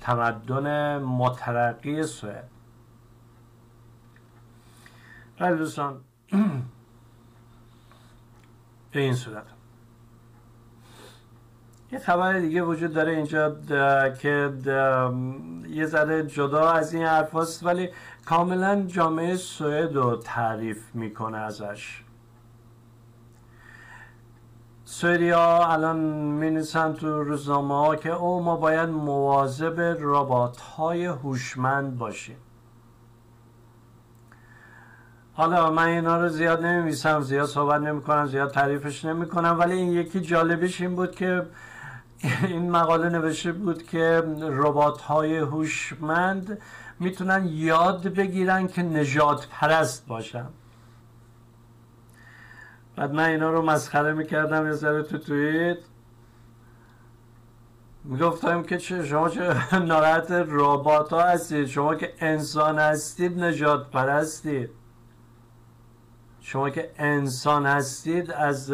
تمدن 0.00 0.98
مترقی 0.98 2.02
سوئد. 2.02 2.48
بله 5.38 5.56
دوستان 5.56 6.00
به 8.92 9.00
این 9.00 9.14
صورت. 9.14 9.46
یه 11.92 11.98
خبر 11.98 12.38
دیگه 12.38 12.62
وجود 12.62 12.94
داره 12.94 13.12
اینجا 13.12 13.56
که 14.10 14.52
یه 15.68 15.86
ذره 15.86 16.26
جدا 16.26 16.70
از 16.70 16.94
این 16.94 17.04
حرف 17.04 17.62
ولی 17.62 17.88
کاملا 18.24 18.82
جامعه 18.82 19.36
سوئد 19.36 19.94
رو 19.94 20.16
تعریف 20.16 20.94
می‌کنه 20.94 21.38
ازش. 21.38 22.05
سوئدیا 24.96 25.66
الان 25.66 25.96
می 25.96 26.62
تو 27.00 27.22
روزنامه 27.22 27.74
ها 27.74 27.96
که 27.96 28.10
او 28.10 28.42
ما 28.42 28.56
باید 28.56 28.88
مواظب 28.88 29.96
ربات 30.00 30.60
های 30.60 31.06
هوشمند 31.06 31.98
باشیم. 31.98 32.36
حالا 35.34 35.70
من 35.70 35.86
اینا 35.86 36.20
رو 36.20 36.28
زیاد 36.28 36.64
نمیویسم 36.64 37.20
زیاد 37.20 37.46
صحبت 37.46 37.80
نمی 37.80 38.02
کنم 38.02 38.26
زیاد 38.26 38.50
تعریفش 38.50 39.04
نمی 39.04 39.28
کنم 39.28 39.56
ولی 39.58 39.72
این 39.74 39.92
یکی 39.92 40.20
جالبش 40.20 40.80
این 40.80 40.96
بود 40.96 41.14
که 41.14 41.46
این 42.42 42.70
مقاله 42.70 43.08
نوشته 43.08 43.52
بود 43.52 43.82
که 43.82 44.22
ربات 44.40 45.00
های 45.00 45.38
هوشمند 45.38 46.58
می‌تونن 47.00 47.46
یاد 47.50 48.08
بگیرن 48.08 48.66
که 48.66 48.82
نجات 48.82 49.48
پرست 49.50 50.06
باشن. 50.06 50.46
بعد 52.96 53.14
من 53.14 53.24
اینا 53.24 53.50
رو 53.50 53.62
مسخره 53.62 54.12
می‌کردم 54.12 54.66
یه 54.66 54.72
ذره 54.72 55.02
تو 55.02 55.18
توییت. 55.18 55.78
می‌گفتم 58.04 58.62
که 58.62 58.78
چه 58.78 59.04
شما 59.04 59.28
چه 59.28 59.54
ناراحت 59.78 60.30
ربات 60.30 61.12
ها 61.12 61.22
هستید؟ 61.22 61.66
شما 61.66 61.94
که 61.94 62.12
انسان 62.18 62.78
هستید 62.78 63.40
نجات 63.40 63.90
پرستید. 63.90 64.70
شما 66.40 66.70
که 66.70 66.90
انسان 66.98 67.66
هستید 67.66 68.30
از 68.30 68.72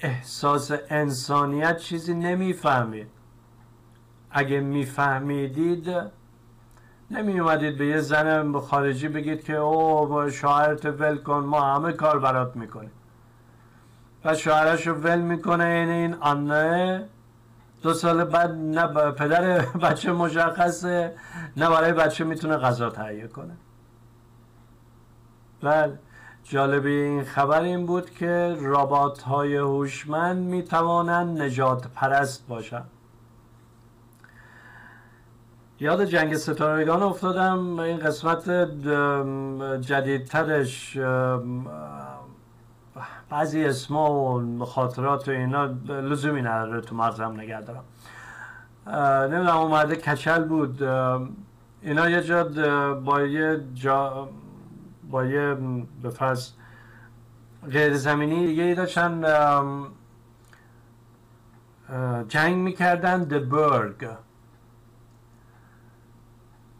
احساس 0.00 0.72
انسانیت 0.88 1.76
چیزی 1.76 2.14
نمی‌فهمید. 2.14 3.08
اگه 4.30 4.60
میفهمیدید 4.60 5.88
نمی 7.10 7.40
اومدید 7.40 7.78
به 7.78 7.86
یه 7.86 8.00
زن 8.00 8.58
خارجی 8.58 9.08
بگید 9.08 9.44
که 9.44 9.56
او 9.56 10.30
شوهرت 10.30 10.86
ول 10.86 11.18
کن 11.18 11.44
ما 11.44 11.60
همه 11.60 11.92
کار 11.92 12.18
برات 12.18 12.56
می‌کنیم. 12.56 12.90
و 14.24 14.34
شوهرش 14.34 14.86
رو 14.86 14.94
ول 14.94 15.20
می‌کنه 15.20 15.64
این 15.64 15.88
این 15.88 16.14
آنه. 16.14 17.08
دو 17.82 17.94
سال 17.94 18.24
بعد 18.24 18.50
نه 18.50 18.86
پدر 19.12 19.60
بچه 19.60 20.12
مشخصه 20.12 21.14
نه 21.56 21.70
برای 21.70 21.92
بچه 21.92 22.24
می‌تونه 22.24 22.56
غذا 22.56 22.90
تهیه 22.90 23.28
کنه. 23.28 23.56
بله. 25.62 25.98
جالبی 26.44 26.92
این 26.92 27.24
خبر 27.24 27.60
این 27.60 27.86
بود 27.86 28.10
که 28.10 28.56
رابات 28.60 29.22
های 29.22 29.56
هوشمند 29.56 30.42
می 30.42 30.62
توانند 30.62 31.42
نجات 31.42 31.88
پرست 31.94 32.46
باشند. 32.48 32.90
یاد 35.80 36.04
جنگ 36.04 36.36
ستارگان 36.36 37.02
افتادم 37.02 37.78
این 37.78 37.98
قسمت 37.98 38.50
جدیدترش 39.80 40.96
بعضی 43.30 43.64
اسما 43.64 44.10
و 44.10 44.64
خاطرات 44.64 45.28
و 45.28 45.30
اینا 45.30 45.64
لزومی 45.88 46.42
نداره 46.42 46.80
تو 46.80 46.94
مغزم 46.94 47.32
نگه 47.32 47.60
دارم. 47.60 47.84
نمی‌دونم 49.32 49.56
اون 49.56 49.70
مرده 49.70 49.96
کچل 49.96 50.44
بود. 50.44 50.82
اینا 51.82 52.10
یه 52.10 52.22
جا 52.22 52.44
با 52.94 53.20
یه 53.22 53.60
جا 53.74 54.28
با 55.10 55.24
یه 55.24 55.56
به 56.02 56.10
فرض 56.10 56.50
غیر 57.70 57.94
زمینی 57.94 58.46
دیگه 58.46 58.62
ای 58.62 58.74
داشتن 58.74 59.22
جنگ 62.28 62.56
می‌کردن 62.56 63.24
برگ 63.24 64.08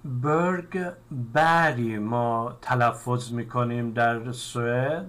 برگ 0.05 0.93
بری 1.11 1.99
ما 1.99 2.53
تلفظ 2.63 3.33
می‌کنیم 3.33 3.93
در 3.93 4.33
سوئد. 4.33 5.07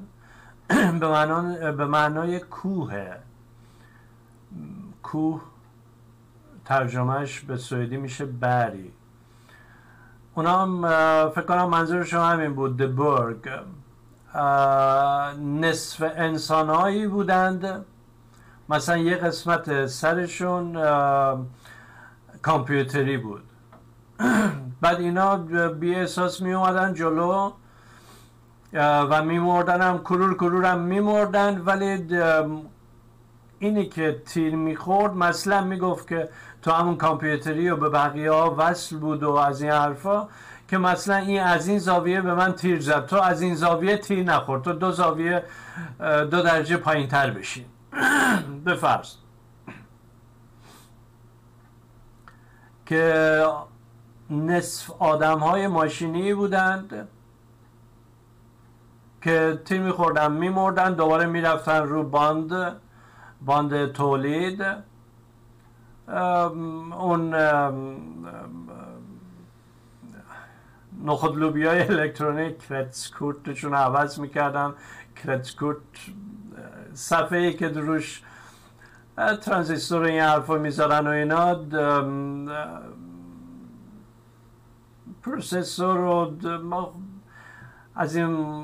به, 1.00 1.72
به 1.72 1.86
معنای 1.86 2.40
کوه. 2.40 3.16
کوه 5.04 5.42
ترجمهش 6.66 7.40
به 7.40 7.58
سوئدی 7.58 7.98
میشه 7.98 8.26
بری. 8.26 8.92
اونا 10.36 10.62
هم 10.62 10.82
فکر 11.30 11.42
کنم 11.42 11.70
منظورشون 11.70 12.20
همین 12.20 12.56
بود 12.56 12.78
دبرگ 12.78 13.50
نصف 15.40 16.12
انسانهایی 16.16 17.08
بودند. 17.08 17.86
مثلا 18.70 18.98
یه 18.98 19.16
قسمت 19.16 19.86
سرشون 19.86 20.74
کامپیوتری 22.42 23.18
بود. 23.18 23.44
بعد 24.82 25.00
اینا 25.00 25.38
بی 25.68 25.96
احساس 25.96 26.42
می 26.42 26.54
اومدن 26.54 26.94
جلو. 26.94 27.52
و 28.74 29.24
میمردن 29.24 29.82
هم 29.82 29.98
کرور 29.98 30.34
کرور 30.34 30.66
هم 30.66 30.80
میمردن 30.80 31.62
ولی 31.66 32.08
اینی 33.60 33.86
که 33.86 34.22
تیر 34.26 34.56
می‌خورد 34.56 35.14
مثلا 35.14 35.64
می‌گفت 35.64 36.08
که 36.08 36.30
تو 36.62 36.72
همون 36.72 36.98
کامپیوتری 36.98 37.70
و 37.70 37.76
به 37.76 37.90
بقیه 37.90 38.32
ها 38.32 38.56
وصل 38.58 38.98
بود 38.98 39.24
و 39.24 39.36
از 39.36 39.62
این 39.62 39.72
حرفا 39.72 40.28
که 40.68 40.78
مثلا 40.78 41.16
این 41.16 41.42
از 41.42 41.68
این 41.68 41.80
زاویه 41.80 42.22
به 42.22 42.34
من 42.34 42.54
تیر 42.54 42.80
زد. 42.80 43.06
تو 43.06 43.16
از 43.22 43.42
این 43.42 43.56
زاویه 43.56 43.98
تیر 43.98 44.24
نخورد 44.24 44.62
تو 44.62 44.74
دو 44.74 44.92
زاویه 44.92 45.44
دو 46.00 46.42
درجه 46.42 46.78
پایین 46.78 47.08
تر 47.08 47.32
بشین. 47.32 47.66
به 48.66 48.76
فرض. 48.76 49.14
که 52.86 53.46
نصف 54.30 54.92
آدم 55.00 55.40
های 55.40 55.68
ماشینی 55.68 56.34
بودند. 56.34 57.08
که 59.22 59.62
تیر 59.66 59.82
میخوردن 59.82 60.32
میمردن 60.32 60.94
دوباره 60.94 61.26
می‌رفتن 61.26 61.84
رو 61.84 62.04
باند 62.04 62.76
باند 63.46 63.92
تولید. 63.92 64.66
اون 66.08 67.36
نخود 71.06 71.38
لوبیای 71.38 71.82
الکترونیک 71.82 72.68
کرتسکورتشون 72.68 73.74
عوض 73.74 74.20
می‌کردن. 74.20 74.74
کرتسکورت 75.16 75.78
صفحه 76.94 77.38
ای 77.40 77.54
که 77.54 77.70
دروش 77.70 78.24
ترانزیستور 79.42 80.04
این 80.04 80.22
حرفا 80.22 80.58
می‌ذارن 80.58 81.08
و 81.08 81.10
اینا 81.10 81.56
پروسسور 85.24 86.00
و 86.00 86.32
از 87.96 88.16
این 88.16 88.64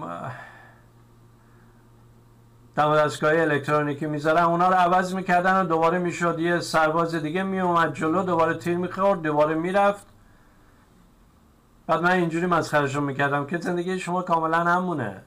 دم 2.75 2.89
الکترونیکی 3.23 4.05
می‌ذارن 4.05 4.43
اونا 4.43 4.67
رو 4.67 4.73
عوض 4.73 5.15
می‌کردن 5.15 5.61
و 5.61 5.63
دوباره 5.63 5.97
می‌شد. 5.99 6.39
یه 6.39 6.59
سرباز 6.59 7.15
دیگه 7.15 7.43
میومد 7.43 7.93
جلو 7.93 8.23
دوباره 8.23 8.53
تیر 8.53 8.78
می‌خورد 8.78 9.21
دوباره 9.21 9.55
می‌رفت. 9.55 10.07
بعد 11.88 12.01
من 12.01 12.11
اینجوری 12.11 12.45
مسخرشون 12.45 13.03
می‌کردم 13.03 13.45
که 13.45 13.57
زندگی 13.57 13.99
شما 13.99 14.21
کاملا 14.21 14.57
همونه. 14.57 15.21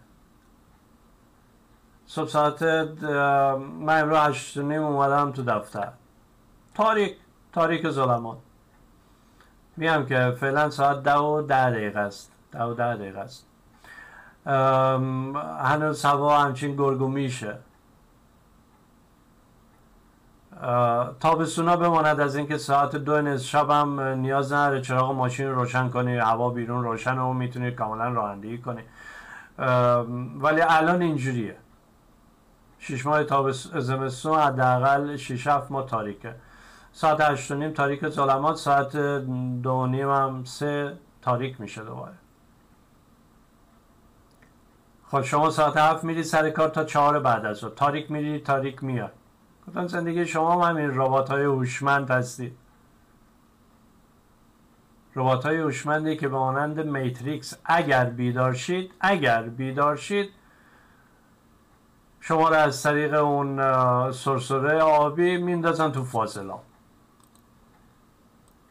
صبح 2.07 2.29
ساعت 2.29 2.63
من 2.63 4.01
امرو 4.03 4.17
هشت 4.17 4.59
نیم 4.59 4.83
اومدم 4.83 5.33
تو 5.33 5.43
دفتر. 5.43 5.93
تاریک 6.75 7.17
تاریک 7.53 7.91
ظلمات. 7.91 8.39
میگم 9.77 10.07
که 10.07 10.37
فعلا 10.41 10.71
ساعت 10.71 11.03
ده 11.03 11.17
و 11.17 11.43
ده 11.43 11.71
دقیقه 11.71 12.01
است. 12.01 12.33
ده 12.53 12.63
و 12.63 12.75
ده 12.75 12.97
دقیقه 12.97 13.19
است. 13.19 13.47
هنوز 14.47 16.05
هوا 16.05 16.39
همچین 16.39 16.77
گرگو 16.77 17.09
میشه 17.09 17.59
تابستونا 21.21 21.77
بماند 21.77 22.21
از 22.21 22.37
اینکه 22.37 22.59
ساعت 22.59 22.97
دو 22.97 23.23
نصف 23.23 23.47
شب 23.47 23.71
هم 23.71 24.01
نیاز 24.01 24.53
نداره 24.53 24.81
چراغ 24.81 25.13
ماشین 25.13 25.49
روشن 25.49 25.89
کنی 25.89 26.17
هوا 26.17 26.51
بیرون 26.51 26.85
روشن 26.85 27.19
و 27.19 27.33
می‌تونی 27.33 27.71
کاملا 27.71 28.09
رانندگی 28.09 28.59
کنی. 28.59 28.83
ولی 30.41 30.61
الان 30.61 31.03
اینجوریه. 31.03 31.57
شش 32.79 33.07
ماه 33.07 33.25
تابستون 33.25 33.81
زمستون 33.81 34.39
حداقل 34.39 35.17
6 35.17 35.47
7 35.47 35.71
ماه 35.71 35.87
تاریکه. 35.87 36.35
ساعت 36.93 37.21
هشت 37.21 37.53
نیم 37.53 37.73
تاریک 37.73 38.09
ظلمات 38.09 38.57
ساعت 38.57 38.97
دو 39.63 39.87
نیم 39.87 40.11
هم 40.11 40.45
سه 40.45 40.97
تاریک 41.23 41.61
میشه 41.61 41.85
دوباره. 41.85 42.15
خب 45.11 45.23
شما 45.23 45.51
ساعت 45.51 45.77
هفت 45.77 46.05
میری 46.05 46.23
سر 46.23 46.51
کار 46.51 46.69
تا 46.69 46.85
چهار 46.85 47.21
بعد 47.21 47.47
از 47.47 47.61
تاریک 47.61 48.11
میری 48.11 48.39
تاریک 48.39 48.85
میاد 48.85 49.13
گفتم 49.69 49.87
زندگی 49.87 50.27
شما 50.27 50.65
هم 50.65 50.71
همین 50.71 50.91
ربات 50.95 51.31
های 51.31 51.45
هوشمند 51.45 52.11
هستید 52.11 52.57
ربات 55.17 55.47
های 55.47 55.57
هوشمندی 55.57 56.17
که 56.17 56.29
به 56.29 56.37
مانند 56.37 56.81
میتریکس 56.87 57.59
اگر 57.65 58.05
بیدار 58.05 58.55
شید 58.55 58.93
اگر 59.01 59.43
بیدار 59.43 59.97
شید 59.97 60.31
شما 62.21 62.49
رو 62.49 62.55
از 62.55 62.83
طریق 62.83 63.15
اون 63.15 63.57
سرسره 64.13 64.83
آبی 64.83 65.37
میندازن 65.37 65.93
تو 65.93 66.05
فاصله 66.05 66.55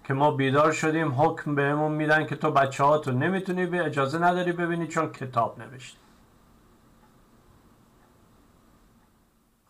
که 0.04 0.14
ما 0.14 0.32
بیدار 0.32 0.72
شدیم 0.72 1.22
حکم 1.22 1.56
بهمون 1.56 1.92
میدن 1.92 2.26
که 2.26 2.36
تو 2.36 2.52
بچه 2.52 2.84
ها 2.84 2.98
تو 2.98 3.12
نمی‌تونی 3.12 3.66
به 3.66 3.86
اجازه 3.86 4.20
نداری 4.20 4.52
ببینی 4.52 4.88
چون 4.88 5.12
کتاب 5.12 5.60
نوشتی. 5.60 6.09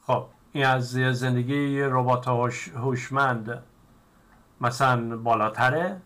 خب 0.09 0.25
این 0.51 0.65
از 0.65 0.91
زندگی 0.91 1.81
ربات 1.81 2.27
هوشمند 2.75 3.63
مثلا 4.61 5.17
بالاتره. 5.17 6.01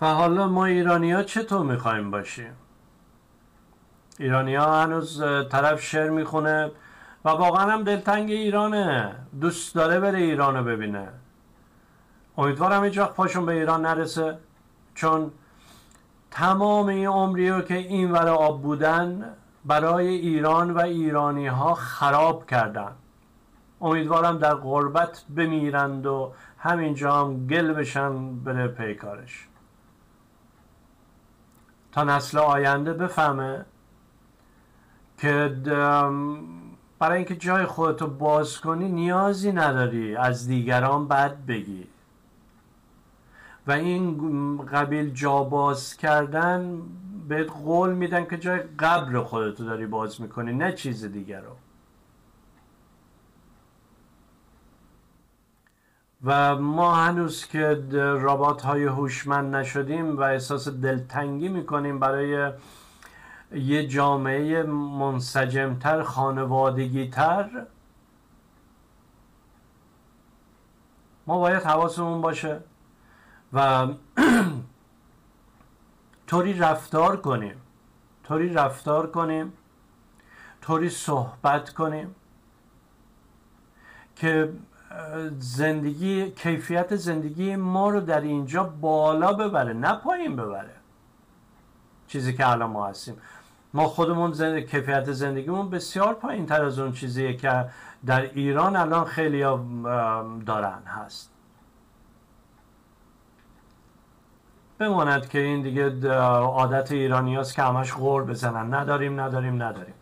و 0.00 0.06
حالا 0.06 0.48
ما 0.48 0.64
ایرانی 0.64 1.12
ها 1.12 1.22
چطور 1.22 1.66
می‌خوایم 1.66 2.10
باشیم؟ 2.10 2.52
ایرانی 4.18 4.54
ها 4.54 4.82
هنوز 4.82 5.22
طرف 5.50 5.82
شعر 5.82 6.10
می‌خونه 6.10 6.70
و 7.24 7.28
واقعا 7.28 7.72
هم 7.72 7.82
دلتنگ 7.82 8.30
ایرانه. 8.30 9.16
دوست 9.40 9.74
داره 9.74 10.00
بره 10.00 10.18
ایرانو 10.18 10.64
ببینه. 10.64 11.08
امیدوارم 12.38 12.84
هیچ 12.84 12.98
وقت 12.98 13.14
پاشون 13.14 13.46
به 13.46 13.52
ایران 13.52 13.86
نرسه 13.86 14.38
چون 14.94 15.32
تمام 16.34 16.86
این 16.86 17.06
عمری 17.06 17.50
رو 17.50 17.60
که 17.60 17.74
این 17.74 18.12
ور 18.12 18.28
آب 18.28 18.62
بودن 18.62 19.34
برای 19.64 20.08
ایران 20.08 20.70
و 20.70 20.80
ایرانی 20.80 21.46
ها 21.46 21.74
خراب 21.74 22.46
کردن. 22.46 22.92
امیدوارم 23.80 24.38
در 24.38 24.54
غربت 24.54 25.24
بمیرند 25.36 26.06
و 26.06 26.32
همینجا 26.58 27.12
هم 27.12 27.46
گل 27.46 27.72
بشن 27.72 28.36
بره 28.36 28.68
پیکارش. 28.68 29.48
تا 31.92 32.04
نسل 32.04 32.38
آینده 32.38 32.92
بفهمه 32.92 33.64
که 35.18 35.56
برای 36.98 37.16
اینکه 37.16 37.36
جای 37.36 37.66
خودتو 37.66 38.06
باز 38.06 38.60
کنی 38.60 38.88
نیازی 38.88 39.52
نداری 39.52 40.16
از 40.16 40.46
دیگران 40.46 41.08
بد 41.08 41.36
بگی. 41.46 41.86
و 43.66 43.72
این 43.72 44.66
قبیل 44.66 45.10
جا 45.10 45.44
باز 45.44 45.96
کردن 45.96 46.82
بهت 47.28 47.50
قول 47.50 47.94
میدن 47.94 48.24
که 48.24 48.38
جای 48.38 48.58
قبر 48.78 49.20
خودتو 49.20 49.64
داری 49.64 49.86
باز 49.86 50.20
می‌کنی 50.20 50.52
نه 50.52 50.72
چیز 50.72 51.04
دیگر 51.04 51.40
رو. 51.40 51.56
و 56.24 56.56
ما 56.56 56.94
هنوز 56.94 57.46
که 57.46 57.84
رابات 58.20 58.62
های 58.62 58.84
هوشمند 58.84 59.56
نشدیم 59.56 60.16
و 60.16 60.20
احساس 60.20 60.68
دلتنگی 60.68 61.48
می‌کنیم 61.48 61.98
برای 61.98 62.52
یه 63.52 63.86
جامعه 63.86 64.62
منسجمتر 64.62 66.02
خانوادگیتر 66.02 67.66
ما 71.26 71.38
باید 71.38 71.62
حواسمون 71.62 72.20
باشه. 72.20 72.60
و 73.54 73.88
طوری 76.26 76.58
رفتار 76.58 77.16
کنیم 77.16 77.56
طوری 78.24 78.48
رفتار 78.48 79.10
کنیم 79.10 79.52
طوری 80.62 80.90
صحبت 80.90 81.70
کنیم 81.70 82.14
که 84.16 84.52
زندگی 85.38 86.30
کیفیت 86.30 86.96
زندگی 86.96 87.56
ما 87.56 87.90
رو 87.90 88.00
در 88.00 88.20
اینجا 88.20 88.64
بالا 88.64 89.32
ببره 89.32 89.72
نه 89.72 89.92
پایین 89.92 90.36
ببره. 90.36 90.74
چیزی 92.06 92.34
که 92.34 92.48
الان 92.48 92.70
ما 92.70 92.86
هستیم. 92.86 93.16
ما 93.74 93.88
خودمون 93.88 94.32
زند... 94.32 94.58
کیفیت 94.58 95.12
زندگیمون 95.12 95.70
بسیار 95.70 96.14
پایین 96.14 96.46
تر 96.46 96.64
از 96.64 96.78
اون 96.78 96.92
چیزیه 96.92 97.36
که 97.36 97.64
در 98.06 98.20
ایران 98.20 98.76
الان 98.76 99.04
خیلی 99.04 99.40
دارن 100.46 100.82
هست. 100.86 101.33
بماند 104.78 105.28
که 105.28 105.38
این 105.38 105.62
دیگه 105.62 106.08
عادت 106.12 106.92
ایرانی 106.92 107.36
هست 107.36 107.54
که 107.54 107.62
همش 107.62 107.92
غور 107.92 108.24
بزنن. 108.24 108.74
نداریم 108.74 109.20
نداریم 109.20 109.62
نداریم. 109.62 109.94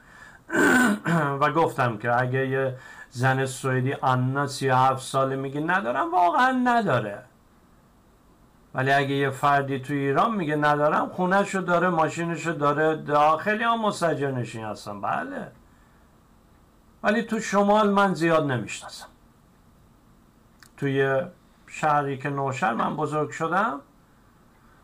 و 1.40 1.52
گفتم 1.52 1.98
که 1.98 2.20
اگه 2.20 2.48
یه 2.48 2.76
زن 3.10 3.46
سوئدی 3.46 3.92
آنا 3.92 4.46
سی 4.46 4.68
هفت 4.68 5.02
ساله 5.02 5.36
میگه 5.36 5.60
ندارم 5.60 6.12
واقعا 6.12 6.50
نداره. 6.64 7.22
ولی 8.74 8.92
اگه 8.92 9.14
یه 9.14 9.30
فردی 9.30 9.78
تو 9.78 9.92
ایران 9.92 10.34
میگه 10.34 10.56
ندارم 10.56 11.08
خونهشو 11.08 11.60
داره 11.60 11.88
ماشینشو 11.88 12.52
داره 12.52 12.96
داخلی 12.96 13.64
هم 13.64 13.80
مسجر 13.80 14.30
نشین 14.30 14.64
هستم 14.64 15.00
بله. 15.00 15.52
ولی 17.02 17.22
تو 17.22 17.40
شمال 17.40 17.90
من 17.90 18.14
زیاد 18.14 18.50
نمی‌شناسم. 18.50 19.06
توی 20.76 21.22
شهری 21.66 22.18
که 22.18 22.30
نوشهر 22.30 22.74
من 22.74 22.96
بزرگ 22.96 23.30
شدم 23.30 23.80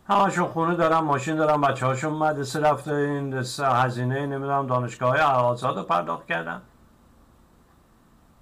همشون 0.09 0.49
خونه 0.49 0.75
دارم 0.75 1.05
ماشین 1.05 1.37
دارم 1.37 1.61
بچه 1.61 1.87
هاشون 1.87 2.13
مدرسه 2.13 2.61
رفته 2.61 2.95
این 2.95 3.45
هزینه 3.59 4.27
نمی‌دونم 4.27 4.67
دانشگاه 4.67 5.11
های 5.11 5.21
آزاد 5.21 5.77
رو 5.77 5.83
پرداخت 5.83 6.27
کردن. 6.27 6.63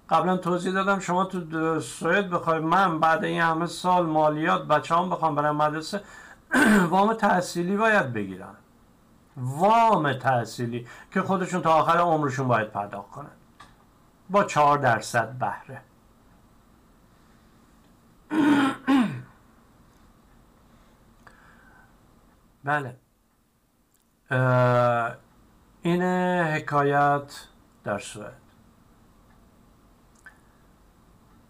قبلا 0.09 0.37
توضیح 0.37 0.73
دادم 0.73 0.99
شما 0.99 1.25
تو 1.25 1.79
سوئد 1.79 2.29
بخوای 2.29 2.59
من 2.59 2.99
بعد 2.99 3.23
این 3.23 3.41
همه 3.41 3.65
سال 3.65 4.05
مالیات 4.05 4.67
بچه 4.67 4.95
هم 4.95 5.09
بخوام 5.09 5.35
برم 5.35 5.55
مدرسه 5.55 6.01
وام 6.89 7.13
تحصیلی 7.13 7.77
باید 7.77 8.13
بگیرن. 8.13 8.55
وام 9.37 10.13
تحصیلی 10.13 10.87
که 11.13 11.21
خودشون 11.21 11.61
تا 11.61 11.73
آخر 11.73 11.97
عمرشون 11.97 12.47
باید 12.47 12.71
پرداخت 12.71 13.11
کنن. 13.11 13.31
با 14.29 14.43
چهار 14.43 14.77
درصد 14.77 15.29
بهره. 15.31 15.81
بله. 22.67 22.95
این 25.81 26.01
حکایت 26.43 27.21
در 27.83 27.99
سوئد. 27.99 28.33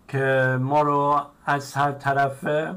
که 0.07 0.57
ما 0.61 0.81
رو 0.81 1.21
از 1.45 1.73
هر 1.73 1.91
طرفه 1.91 2.75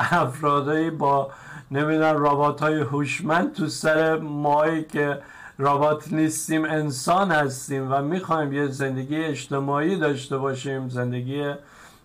افرادایی 0.00 0.90
با 0.90 1.30
نمی‌دونم 1.70 2.16
رابات 2.16 2.62
های 2.62 2.80
هوشمند 2.80 3.52
تو 3.52 3.66
سر 3.66 4.18
مایی 4.18 4.84
که 4.84 5.22
رابات 5.58 6.12
نیستیم 6.12 6.64
انسان 6.64 7.30
هستیم 7.30 7.92
و 7.92 8.02
می‌خوایم 8.02 8.52
یه 8.52 8.66
زندگی 8.66 9.24
اجتماعی 9.24 9.96
داشته 9.96 10.38
باشیم 10.38 10.88
زندگی 10.88 11.54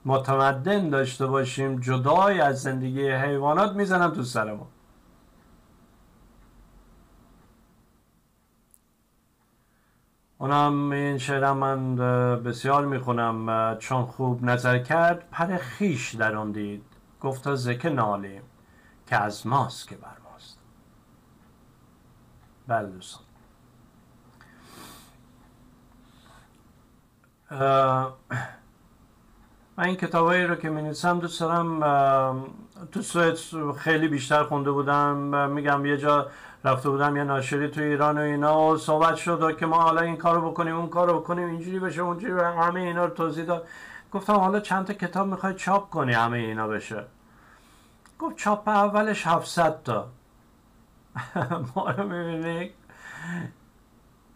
متمدن 0.05 0.89
داشته 0.89 1.25
باشیم 1.25 1.79
جدای 1.79 2.41
از 2.41 2.61
زندگی 2.61 3.09
حیوانات 3.09 3.75
می‌زنم 3.75 4.11
تو 4.11 4.23
سر 4.23 4.53
ما 4.53 4.67
اونم 10.41 10.91
این 10.91 11.17
شعرم 11.17 11.57
من 11.57 11.95
بسیار 12.43 12.85
می‌خونم 12.85 13.77
چون 13.79 14.05
خوب 14.05 14.43
نظر 14.43 14.79
کرد 14.79 15.29
پر 15.31 15.57
خیش 15.57 16.15
در 16.15 16.35
اون 16.35 16.51
دید. 16.51 16.83
گفتا 17.21 17.55
زکه 17.55 17.89
نالیم 17.89 18.41
که 19.07 19.15
از 19.15 19.47
ماست 19.47 19.87
که 19.87 19.95
بر 19.95 20.17
ماست. 20.31 20.59
بله 22.67 22.87
دوستان. 22.87 23.23
من 29.77 29.85
این 29.85 29.95
کتابایی 29.95 30.43
رو 30.43 30.55
که 30.55 30.69
می 30.69 30.81
نویسم 30.81 31.19
دوست 31.19 31.39
دارم 31.39 31.79
تو 32.91 33.01
سوئد 33.01 33.35
خیلی 33.77 34.07
بیشتر 34.07 34.43
خونده 34.43 34.71
بودم. 34.71 35.17
میگم 35.51 35.85
یه 35.85 35.97
جا 35.97 36.27
رفته 36.63 36.89
بودم 36.89 37.17
یه 37.17 37.23
ناشری 37.23 37.67
تو 37.67 37.81
ایران 37.81 38.17
و 38.17 38.21
اینا 38.21 38.67
و 38.67 38.77
صحبت 38.77 39.15
شد 39.15 39.57
که 39.57 39.65
ما 39.65 39.81
حالا 39.81 40.01
این 40.01 40.17
کارو 40.17 40.51
بکنیم 40.51 40.75
اون 40.75 40.89
کارو 40.89 41.19
بکنیم 41.19 41.49
اینجوری 41.49 41.79
بشه 41.79 42.01
اونجوری 42.01 42.33
همه 42.41 42.79
اینا 42.79 43.05
رو 43.05 43.13
توضیح 43.13 43.45
داد. 43.45 43.67
گفتم 44.11 44.33
حالا 44.33 44.59
چند 44.59 44.85
تا 44.85 44.93
کتاب 44.93 45.27
می‌خوای 45.27 45.53
چاپ 45.53 45.89
کنی 45.89 46.13
همه 46.13 46.37
اینا 46.37 46.67
بشه؟ 46.67 47.05
گفت 48.19 48.35
چاپ 48.35 48.67
اولش 48.67 49.27
700 49.27 49.83
تا. 49.83 50.07
ما 51.75 51.91
رو 51.91 52.03
می‌بینی؟ 52.07 52.71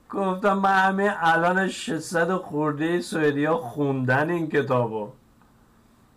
گفتم 0.10 0.58
من 0.58 0.80
همه 0.80 1.16
الان 1.20 1.68
600 1.68 2.36
خورده 2.36 3.02
سوئدی 3.02 3.46
ها 3.46 3.58
خوندن 3.58 4.30
این 4.30 4.50
کتابو. 4.50 5.10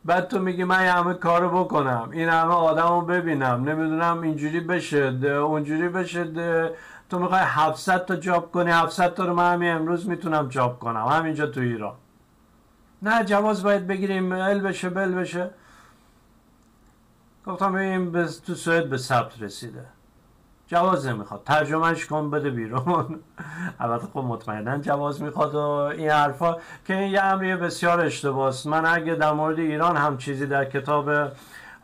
بعد 0.07 0.29
تو 0.29 0.39
میگی 0.39 0.65
من 0.65 0.87
همه 0.87 1.15
کارو 1.15 1.65
بکنم. 1.65 2.09
این 2.13 2.29
همه 2.29 2.55
آدم 2.55 2.89
رو 2.89 3.01
ببینم. 3.01 3.69
نمی‌دونم 3.69 4.21
اینجوری 4.21 4.61
بشه 4.61 4.99
اونجوری 5.25 5.89
بشه 5.89 6.25
تو 7.11 7.19
می‌خوای 7.19 7.43
700 7.45 8.05
تا 8.05 8.17
جاب 8.17 8.53
کنی 8.53 8.71
700 8.71 9.15
تا 9.15 9.25
رو 9.25 9.35
من 9.35 9.53
همین 9.53 9.71
امروز 9.71 10.09
می‌تونم 10.09 10.49
جاب 10.49 10.79
کنم. 10.79 11.07
همینجا 11.07 11.47
تو 11.47 11.61
ایران. 11.61 11.95
نه 13.03 13.25
جواز 13.25 13.63
باید 13.63 13.87
بگیریم. 13.87 14.33
ال 14.33 14.61
بشه 14.61 14.91
بل 14.91 15.15
بشه. 15.15 15.51
گفتم 17.47 17.73
ببین 17.73 18.27
تو 18.47 18.55
سوئد 18.55 18.89
به 18.89 18.97
ثبت 18.99 19.43
رسیده. 19.43 19.85
جواز 20.67 21.07
نمی‌خواد 21.07 21.43
ترجمهش 21.45 22.07
کن 22.07 22.31
بده 22.31 22.51
بیرون. 22.51 23.21
البته 23.81 24.07
خب 24.07 24.19
مطمئنا 24.19 24.79
جواز 24.79 25.23
می‌خواد 25.23 25.55
و 25.55 25.59
این 25.59 26.11
حرفا 26.11 26.57
که 26.87 26.95
این 26.95 27.13
یه 27.13 27.23
امری 27.23 27.57
بسیار 27.57 28.01
اشتباهست 28.01 28.67
من 28.67 28.87
اگه 28.87 29.15
در 29.15 29.33
مورد 29.33 29.59
ایران 29.59 29.97
هم 29.97 30.19
چیزی 30.19 30.47
در 30.47 30.65
کتاب 30.65 31.11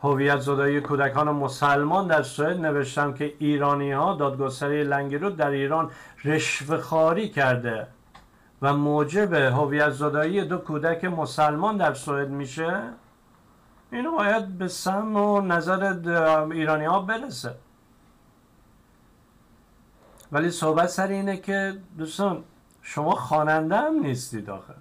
هویت 0.03 0.39
زدایی 0.39 0.81
کودکان 0.81 1.29
مسلمان 1.29 2.07
در 2.07 2.23
سوئد 2.23 2.59
نوشتم 2.59 3.13
که 3.13 3.33
ایرانی 3.39 3.91
ها 3.91 4.13
دادگستری 4.13 4.83
لنگرود 4.83 5.37
در 5.37 5.49
ایران 5.49 5.91
خاری 6.81 7.29
کرده 7.29 7.87
و 8.61 8.73
موجب 8.73 9.33
هویت 9.33 9.89
زدایی 9.89 10.45
دو 10.45 10.57
کودک 10.57 11.05
مسلمان 11.05 11.77
در 11.77 11.93
سوئد 11.93 12.29
میشه 12.29 12.79
اینو 13.91 14.11
باید 14.11 14.57
به 14.57 14.67
سم 14.67 15.15
و 15.15 15.41
نظر 15.41 15.95
ایرانی 16.51 16.85
ها 16.85 16.99
برسه. 16.99 17.55
ولی 20.33 20.51
صحبت 20.51 20.87
سر 20.87 21.07
اینه 21.07 21.37
که 21.37 21.77
دوستان 21.97 22.43
شما 22.81 23.11
خواننده 23.11 23.77
هم 23.77 23.99
نیستید 23.99 24.49
آخه. 24.49 24.73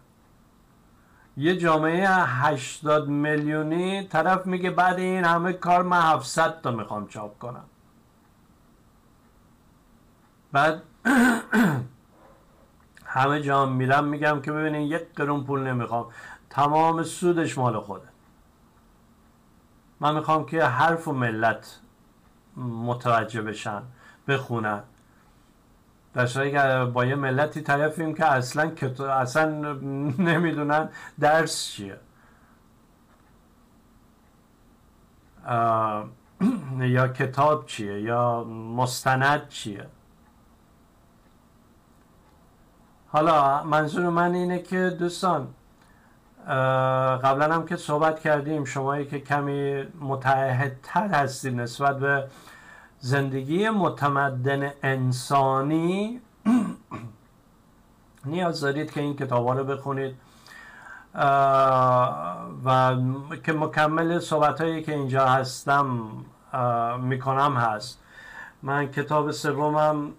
یه 1.36 1.56
جامعه 1.56 2.08
80 2.08 3.08
میلیونی 3.08 4.08
طرف 4.08 4.46
میگه 4.46 4.70
بعد 4.70 4.98
این 4.98 5.24
همه 5.24 5.52
کار 5.52 5.82
من 5.82 6.00
700 6.00 6.60
تا 6.60 6.70
می‌خوام 6.70 7.08
چاپ 7.08 7.38
کنم. 7.38 7.64
بعد 10.52 10.82
همه 13.04 13.42
جا 13.42 13.66
میرم 13.66 14.04
میگم 14.04 14.42
که 14.42 14.52
ببینین 14.52 14.82
یک 14.82 15.02
قرون 15.16 15.44
پول 15.44 15.60
نمی‌خوام. 15.60 16.06
تمام 16.50 17.02
سودش 17.02 17.58
مال 17.58 17.80
خوده 17.80 18.08
من 20.00 20.14
می‌خوام 20.14 20.46
که 20.46 20.64
حرف 20.64 21.08
و 21.08 21.12
ملت 21.12 21.80
متوجه 22.56 23.42
بشن 23.42 23.82
بخونن. 24.28 24.82
که 26.14 26.90
با 26.92 27.04
یه 27.04 27.14
ملتی 27.14 27.60
طرفیم 27.60 28.14
که 28.14 28.26
اصلا 28.26 28.70
اصلا 29.20 29.72
نمی‌دونن 30.18 30.88
درس 31.20 31.64
چیه. 31.64 31.96
یا 36.80 37.08
کتاب 37.08 37.66
چیه 37.66 38.00
یا 38.00 38.44
مستند 38.76 39.48
چیه. 39.48 39.86
حالا 43.08 43.62
منظور 43.62 44.08
من 44.08 44.34
اینه 44.34 44.58
که 44.58 44.96
دوستان 44.98 45.48
قبلا 47.24 47.54
هم 47.54 47.66
که 47.66 47.76
صحبت 47.76 48.20
کردیم 48.20 48.64
شمایی 48.64 49.06
که 49.06 49.20
کمی 49.20 49.82
متعهدتر 50.00 51.08
هستید 51.08 51.60
نسبت 51.60 51.98
به 51.98 52.28
زندگی 53.04 53.70
متمدن 53.70 54.70
انسانی 54.82 56.20
نیاز 58.24 58.60
دارید 58.60 58.90
که 58.92 59.00
این 59.00 59.16
کتاب 59.16 59.48
رو 59.48 59.64
بخونید. 59.64 60.14
و 62.64 62.96
که 63.44 63.52
مکمل 63.52 64.18
صحبت 64.18 64.60
هایی 64.60 64.82
که 64.82 64.94
اینجا 64.94 65.26
هستم 65.26 66.08
می‌کنم 67.00 67.56
هست. 67.56 67.98
من 68.62 68.86
کتاب 68.86 69.30
سومم 69.30 70.12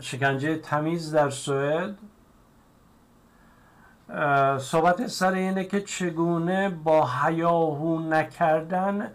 شکنجه 0.00 0.56
تمیز 0.56 1.14
در 1.14 1.30
سوئد. 1.30 1.94
صحبت 4.58 5.06
سر 5.06 5.32
اینه 5.32 5.64
که 5.64 5.80
چگونه 5.80 6.68
با 6.68 7.06
حیاهو 7.06 7.98
نکردن 7.98 9.10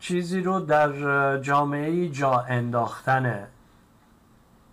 چیزی 0.00 0.40
رو 0.40 0.60
در 0.60 1.38
جامعه 1.40 2.08
جا 2.08 2.40
انداختنه. 2.40 3.48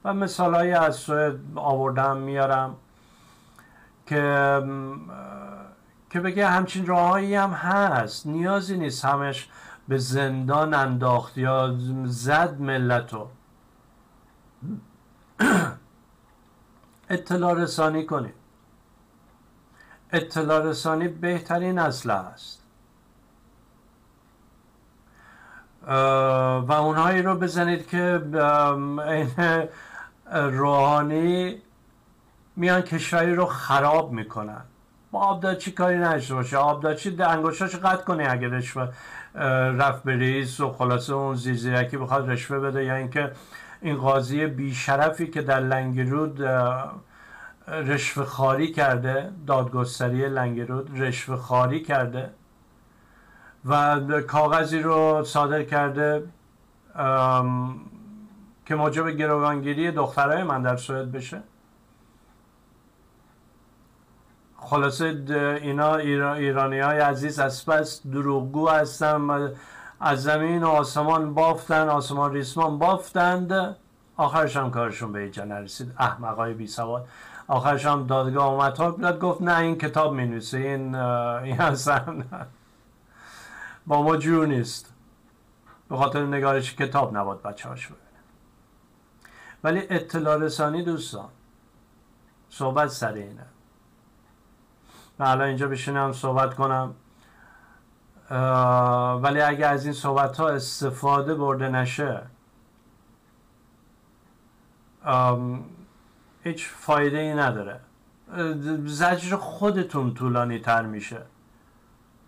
و 0.04 0.14
مثال 0.14 0.56
های 0.56 0.72
از 0.72 0.96
سوئد 0.96 1.36
آوردم 1.56 2.18
میارم 2.18 2.76
که 4.06 4.62
که 6.10 6.20
بگه 6.20 6.48
همچین 6.48 6.86
راههایی 6.86 7.36
هم 7.36 7.50
هست. 7.50 8.28
نیازی 8.28 8.78
نیست 8.78 9.06
همش 9.06 9.50
به 9.88 9.98
زندان 9.98 10.74
انداخت 10.74 11.38
یا 11.38 11.76
زد 12.06 12.62
ملتو 12.62 13.28
اطلاع 17.10 17.54
رسانی 17.54 18.06
کنید. 18.06 18.34
اطلاع 20.12 20.64
رسانی 20.66 21.08
بهترین 21.08 21.80
اسلحه 21.80 22.18
است. 22.18 22.65
و 25.88 26.72
اونهایی 26.72 27.22
رو 27.22 27.36
بزنید 27.36 27.88
که 27.88 28.22
این 29.08 29.30
روحانی 30.32 31.62
میان 32.56 32.82
کشوری 32.82 33.36
رو 33.36 33.46
خراب 33.46 34.12
می‌کنن. 34.12 34.62
با 35.12 35.20
آبداچی 35.20 35.72
کاری 35.72 35.98
نشته 35.98 36.34
باشه 36.34 36.58
آبداچی 36.58 37.18
انگوشتاشو 37.20 37.78
قطع 37.78 38.04
کنه 38.04 38.28
اگه 38.30 38.48
رشوه 38.48 38.90
رفت 39.80 40.04
به 40.04 40.16
رئیس 40.16 40.60
و 40.60 40.72
خلاصه 40.72 41.14
اون 41.14 41.36
زیزیرکی 41.36 41.98
بخواد 41.98 42.30
رشوه 42.30 42.60
بده 42.60 42.84
یا 42.84 42.96
اینکه 42.96 43.32
این 43.82 43.98
قاضی 43.98 44.46
بیشرفی 44.46 45.28
که 45.28 45.42
در 45.42 45.60
لنگرود 45.60 46.42
رشوه 47.68 48.26
خاری 48.26 48.72
کرده 48.72 49.30
دادگستری 49.48 50.30
لنگرود 50.30 51.02
رشوه 51.02 51.38
خاری 51.38 51.82
کرده. 51.82 52.30
و 53.66 54.02
کاغذی 54.22 54.80
رو 54.80 55.24
صادر 55.24 55.64
کرده 55.64 56.24
که 58.66 58.76
موجب 58.76 59.10
گروگانگیری 59.10 59.92
دخترای 59.92 60.44
من 60.44 60.62
در 60.62 60.78
سوئد 60.78 61.12
بشه. 61.12 61.42
خلاصه 64.58 65.06
اینا 65.62 65.96
ایرانی 65.96 66.80
های 66.80 67.00
عزیز 67.00 67.40
از 67.40 67.66
پس 67.66 68.02
دروغگو 68.08 68.70
هستن 68.70 69.52
از 70.00 70.24
زمین 70.24 70.64
و 70.64 70.68
آسمان 70.68 71.34
بافتن 71.34 71.90
آسمان 71.90 72.34
ریسمان 72.34 72.80
بافتند. 72.80 73.76
آخرش 74.18 74.58
هم 74.58 74.72
کارشون 74.72 75.12
به 75.12 75.20
اینجا 75.20 75.44
نرسید. 75.44 75.94
احمقای 76.00 76.54
بی 76.54 76.68
سواد. 76.68 77.08
آخرش 77.48 77.86
هم 77.86 78.08
دادگاه 78.08 78.48
اومد. 78.48 79.20
گفت 79.20 79.42
نه 79.42 79.60
این 79.60 79.78
کتاب 79.78 80.14
می 80.14 80.42
این 80.54 80.96
این 80.96 81.58
با 81.58 82.16
ما 83.88 84.18
جور 84.18 84.48
نیست. 84.48 84.94
به 85.90 85.98
خاطر 85.98 86.26
نگارش 86.26 86.76
کتاب 86.76 87.18
نباد 87.18 87.42
بچه 87.42 87.70
هاش 87.70 87.86
ببینه. 87.88 88.02
ولی 89.64 89.88
اطلاع 89.90 90.38
رسانی 90.38 90.84
دوستان 90.84 91.30
صحبت 92.50 92.88
سر 92.88 93.14
اینه. 93.14 93.46
من 95.20 95.26
الان 95.26 95.48
اینجا 95.48 95.68
بشینم 95.68 96.14
صحبت 96.14 96.54
کنم. 96.56 96.96
ولی 99.22 99.42
اگه 99.42 99.68
از 99.68 99.84
این 99.84 99.94
صحبت 99.94 100.38
ها 100.38 100.50
استفاده 100.50 101.36
برده 101.36 101.70
نشه 101.70 102.22
هیچ 106.44 106.68
فایده 106.68 107.18
ای 107.18 107.34
نداره. 107.34 107.80
زجر 108.86 109.36
خودتون 109.36 110.14
طولانی 110.14 110.60
تر 110.60 110.82
میشه. 110.82 111.22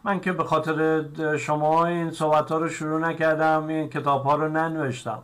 من 0.04 0.20
که 0.20 0.34
به 0.34 0.44
خاطر 0.44 1.38
شما 1.38 1.86
این 1.86 2.12
صحبت 2.12 2.52
ها 2.52 2.58
رو 2.58 2.70
شروع 2.70 3.00
نکردم 3.00 3.68
این 3.68 3.90
کتاب 3.90 4.24
ها 4.24 4.36
رو 4.36 4.50
ننوشتم. 4.50 5.20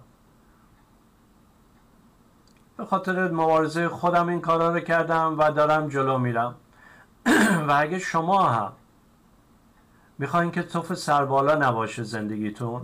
به 2.77 2.85
خاطر 2.85 3.31
مبارزه 3.31 3.89
خودم 3.89 4.27
این 4.27 4.41
کارا 4.41 4.73
رو 4.73 4.79
کردم 4.79 5.35
و 5.39 5.51
دارم 5.51 5.89
جلو 5.89 6.17
میرم. 6.17 6.55
و 7.67 7.71
اگه 7.77 7.99
شما 7.99 8.49
هم 8.49 8.71
می‌خواین 10.17 10.51
که 10.51 10.63
توف 10.63 10.93
سربالا 10.93 11.55
نباشه 11.55 12.03
زندگیتون 12.03 12.81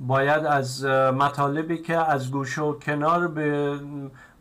باید 0.00 0.46
از 0.46 0.84
مطالبی 0.84 1.78
که 1.78 1.96
از 1.96 2.30
گوشه 2.30 2.62
و 2.62 2.78
کنار 2.78 3.28
به 3.28 3.80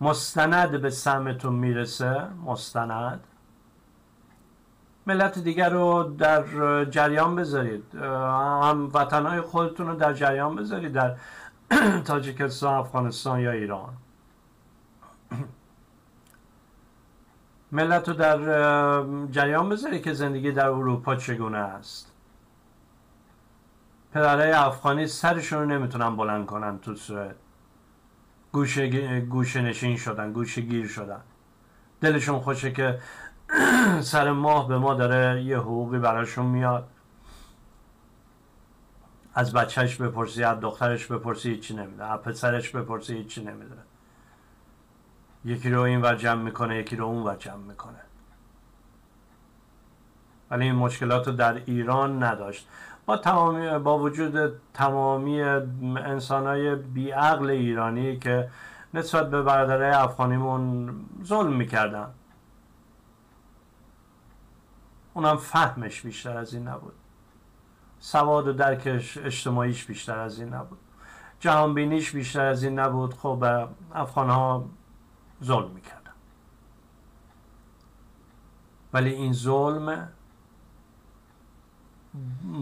مستند 0.02 0.82
به 0.82 0.90
سمتون 0.90 1.56
می‌رسه 1.56 2.28
مستند 2.46 3.20
ملت 5.08 5.40
دیگر 5.40 5.70
رو 5.70 6.04
در 6.04 6.44
جریان 6.86 7.36
بذارید. 7.36 7.96
هم 7.96 8.92
وطنهای 8.94 9.42
خودتون 9.42 9.88
رو 9.88 9.96
در 9.96 10.14
جریان 10.14 10.56
بذارید 10.56 10.94
در 10.94 11.16
تاجیکستان 12.06 12.74
افغانستان 12.74 13.40
یا 13.40 13.52
ایران. 13.52 13.94
ملت 17.72 18.10
رو 18.10 18.14
در 18.14 18.38
جریان 19.32 19.70
بذارید 19.70 20.04
که 20.04 20.14
زندگی 20.14 20.52
در 20.52 20.68
اروپا 20.68 21.16
چگونه 21.16 21.58
است. 21.58 22.12
پدرهای 24.14 24.52
افغانی 24.52 25.08
سرشون 25.08 25.60
رو 25.60 25.66
نمی‌تونن 25.66 26.16
بلند 26.16 26.46
کنن 26.46 26.80
تو 26.80 26.96
سوئد. 26.96 27.36
گوشه, 28.52 29.20
گوشه 29.22 29.62
نشین 29.62 29.98
شدن 29.98 30.34
گوشه 30.34 30.62
گیر 30.62 30.88
شدن. 30.88 31.22
دلشون 32.02 32.40
خوشه 32.40 32.72
که 32.72 33.00
سر 34.02 34.32
ماه 34.32 34.68
به 34.68 34.78
ما 34.78 34.94
داره 34.94 35.44
یه 35.44 35.58
حقوقی 35.58 36.00
براشون 36.00 36.46
میاد. 36.46 36.88
از 39.34 39.54
بچهش 39.54 39.96
بپرسی 39.96 40.44
از 40.44 40.60
دخترش 40.60 41.06
بپرسی 41.06 41.50
هیچی 41.50 41.76
نمیده. 41.76 42.06
از 42.06 42.20
پسرش 42.20 42.70
بپرسی 42.70 43.14
هیچی 43.14 43.44
نمیده. 43.44 43.78
یکی 45.46 45.70
رو 45.70 45.82
این 45.82 46.02
ور 46.02 46.16
جمع 46.16 46.42
می‌کنه 46.42 46.78
یکی 46.78 46.96
رو 46.96 47.06
اون 47.06 47.24
ور 47.24 47.36
جمع 47.36 47.64
می‌کنه. 47.64 48.00
ولی 50.52 50.64
این 50.64 50.76
مشکلات 50.76 51.28
رو 51.28 51.34
در 51.34 51.62
ایران 51.66 52.24
نداشت. 52.24 52.68
با 53.06 53.18
تمامی 53.18 53.80
با 53.80 54.00
وجود 54.00 54.62
تمامی 54.74 55.42
انسان 55.42 56.48
های 56.48 56.76
بیعقل 56.76 57.50
ایرانی 57.50 58.18
که 58.20 58.50
نسبت 58.94 59.30
به 59.30 59.42
برادرای 59.42 59.92
افغانیمون 59.92 60.96
ظلم 61.24 61.54
می‌کردن. 61.54 62.08
اونم 65.18 65.38
فهمش 65.38 66.02
بیشتر 66.02 66.38
از 66.38 66.54
این 66.54 66.68
نبود. 66.68 66.94
سواد 68.00 68.48
و 68.48 68.54
درکش 68.54 69.18
اجتماعیش 69.18 69.86
بیشتر 69.86 70.20
از 70.20 70.40
این 70.40 70.54
نبود. 70.54 70.78
جهانبینیش 71.40 72.12
بیشتر 72.12 72.46
از 72.46 72.64
این 72.64 72.80
نبود. 72.80 73.14
خب 73.14 73.68
افغان 73.94 74.30
ها 74.30 74.70
ظلم 75.44 75.72
می‌کردن. 75.72 76.12
ولی 78.94 79.14
این 79.14 79.34
ظلم 79.34 80.10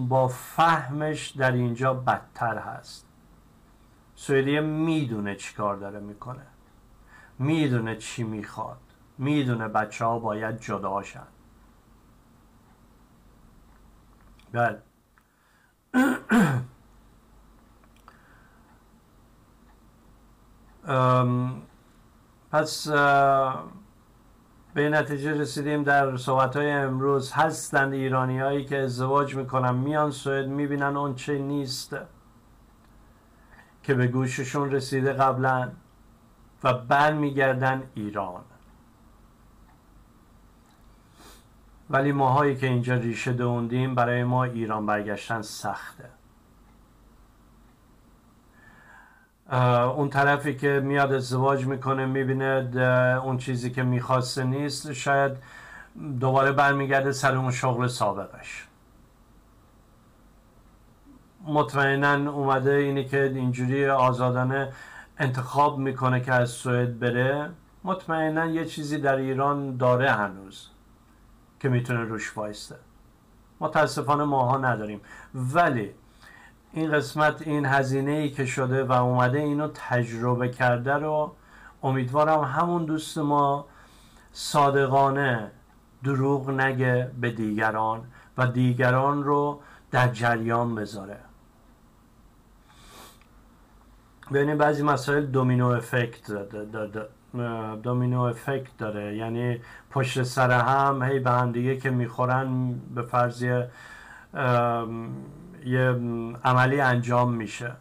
با 0.08 0.28
فهمش 0.28 1.30
در 1.30 1.52
اینجا 1.52 1.94
بدتر 1.94 2.58
هست. 2.58 3.08
سوئدیه 4.16 4.62
می‌دونه 4.62 5.36
چی 5.36 5.56
کار 5.56 5.76
داره 5.76 6.00
می‌کنه. 6.00 6.48
می‌دونه 7.40 7.96
چی 7.96 8.24
می‌خواد. 8.24 8.82
می‌دونه 9.18 9.68
بچه 9.68 10.06
ها 10.06 10.20
باید 10.20 10.60
جدا 10.60 10.90
شن 14.56 14.82
بله 15.94 16.22
پس 22.52 22.88
به 24.74 24.90
نتیجه 24.90 25.34
رسیدیم 25.34 25.84
در 25.84 26.18
صحبت 26.18 26.56
های 26.56 26.72
امروز. 26.72 27.32
هستند 27.32 27.94
ایرانی 27.94 28.40
هایی 28.40 28.66
که 28.66 28.78
ازدواج 28.78 29.36
می‌کنن 29.36 29.76
میان 29.76 30.12
سوئد 30.12 30.48
می‌بینن 30.48 30.98
اون 30.98 31.16
چه 31.16 31.38
نیست 31.38 31.96
که 33.84 33.94
به 33.94 34.08
گوششون 34.08 34.72
رسیده 34.72 35.14
قبلا 35.14 35.72
و 36.64 36.74
بر 36.74 37.14
میگردن 37.14 37.84
ایران. 37.94 38.44
ولی 41.90 42.12
ماهایی 42.12 42.56
که 42.56 42.68
اینجا 42.68 42.96
ریشه 42.96 43.34
دوندیم 43.34 43.96
برای 43.96 44.24
ما 44.24 44.44
ایران 44.44 44.86
برگشتن 44.86 45.42
سخته. 45.42 46.10
اون 49.96 50.10
طرفی 50.10 50.56
که 50.56 50.82
میاد 50.84 51.14
ازدواج 51.14 51.66
می‌کنه 51.66 52.06
می‌بینه 52.06 52.82
اون 53.24 53.38
چیزی 53.38 53.72
که 53.72 53.84
می‌خواسته 53.84 54.44
نیست 54.44 54.94
شاید 54.94 55.32
دوباره 56.20 56.52
برمیگرده 56.52 57.12
سر 57.12 57.36
اون 57.36 57.52
شغل 57.52 57.88
سابقش. 57.88 58.68
مطمئنا 61.48 62.32
اومده 62.32 62.72
اینی 62.72 63.06
که 63.06 63.24
اینجوری 63.24 63.90
آزادانه 63.90 64.74
انتخاب 65.18 65.78
می‌کنه 65.78 66.22
که 66.22 66.34
از 66.34 66.50
سوئد 66.50 67.00
بره. 67.00 67.50
مطمئنا 67.84 68.46
یه 68.46 68.66
چیزی 68.66 68.98
در 68.98 69.16
ایران 69.16 69.78
داره 69.78 70.12
هنوز. 70.12 70.70
که 71.66 71.70
می‌تونه 71.70 72.00
روش 72.00 72.38
وایسته 72.38 72.76
متاسفانه 73.60 74.24
ماها 74.24 74.58
نداریم. 74.58 75.02
ولی 75.36 75.92
این 76.74 76.92
قسمت 76.92 77.42
این 77.42 77.66
هزینه 77.66 78.12
ای 78.12 78.30
که 78.30 78.46
شده 78.46 78.84
و 78.84 78.92
اومده 78.92 79.40
اینو 79.40 79.68
تجربه 79.74 80.50
کرده 80.50 80.94
رو 80.94 81.36
امیدوارم 81.84 82.42
همون 82.44 82.86
دوست 82.86 83.18
ما 83.18 83.66
صادقانه 84.32 85.52
دروغ 86.04 86.50
نگه 86.50 87.12
به 87.22 87.32
دیگران 87.32 88.04
و 88.38 88.48
دیگران 88.48 89.24
رو 89.24 89.62
در 89.92 90.08
جریان 90.08 90.76
بذاره. 90.76 91.20
ببینید 94.34 94.58
بعضی 94.58 94.84
مسائل 94.84 95.26
دومینو 95.26 95.68
افکت 95.68 96.32
دومینو 97.84 98.22
افکت 98.22 98.78
داره. 98.78 99.18
یعنی 99.18 99.62
پشت 99.90 100.24
سر 100.24 100.52
هم 100.52 101.04
هی 101.04 101.20
به 101.20 101.32
هم 101.32 101.52
دیگه 101.52 101.78
که 101.78 101.90
می‌خورن 101.90 102.74
به 102.96 103.02
فرض 103.02 103.42
یه 105.66 105.90
عملی 106.44 106.82
انجام 106.82 107.34
میشه. 107.34 107.72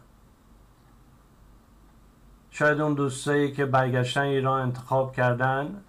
شاید 2.51 2.81
اون 2.81 2.93
دوستایی 2.93 3.51
که 3.51 3.65
برگشتن 3.65 4.21
ایران 4.21 4.61
انتخاب 4.61 5.15
کردن 5.15 5.81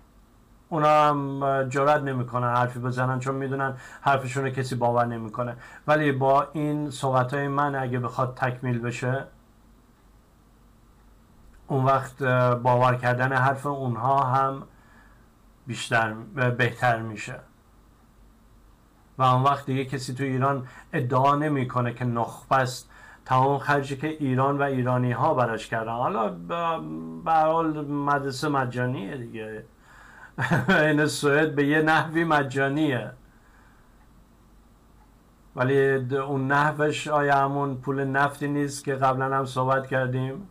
اونا 0.69 0.89
هم 0.89 1.41
جرات 1.69 2.03
نمی‌کنن 2.03 2.55
حرفی 2.55 2.79
بزنن 2.79 3.19
چون 3.19 3.35
می‌دونن 3.35 3.75
حرفشون 4.01 4.51
کسی 4.51 4.75
باور 4.75 5.05
نمی‌کنه. 5.05 5.57
ولی 5.87 6.13
با 6.13 6.49
این 6.53 6.91
صحبت 6.91 7.35
های 7.35 7.49
من 7.49 7.75
اگه 7.75 7.99
بخواد 7.99 8.35
تکمیل 8.35 8.79
بشه 8.79 9.25
اون 11.69 11.85
وقت 11.85 12.23
باور 12.63 12.95
کردن 12.95 13.33
حرف 13.33 13.67
اونها 13.67 14.25
هم 14.25 14.63
بیشتر 15.67 16.13
بهتر 16.59 17.03
میشه. 17.03 17.41
و 19.19 19.23
اون 19.23 19.43
وقت 19.43 19.67
دیگه 19.67 19.85
کسی 19.85 20.15
تو 20.15 20.25
ایران 20.25 20.67
ادعا 20.93 21.37
نمی‌کنه 21.37 21.95
که 21.95 22.05
نخبه 22.05 22.57
است. 22.57 22.91
تمام 23.25 23.59
خرجی 23.59 23.97
که 23.97 24.09
ایران 24.09 24.59
و 24.59 24.63
ایرانی 24.63 25.13
ها 25.13 25.35
براش 25.35 25.69
کردن. 25.69 25.93
حالا 25.93 26.29
به 27.25 27.33
حال 27.33 27.87
مدرسه 27.87 28.49
مجانیه 28.49 29.17
دیگه. 29.17 29.65
این 30.69 31.07
سوئد 31.07 31.55
به 31.55 31.67
یه 31.67 31.83
نحوی 31.83 32.25
مجانیه. 32.25 33.11
ولی 35.57 35.95
اون 36.15 36.47
نحوش 36.47 37.09
آیا 37.09 37.37
همون 37.37 37.77
پول 37.77 38.05
نفتی 38.05 38.49
نیست 38.49 38.85
که 38.85 38.95
قبلا 38.95 39.37
هم 39.37 39.45
صحبت 39.45 39.87
کردیم؟ 39.87 40.49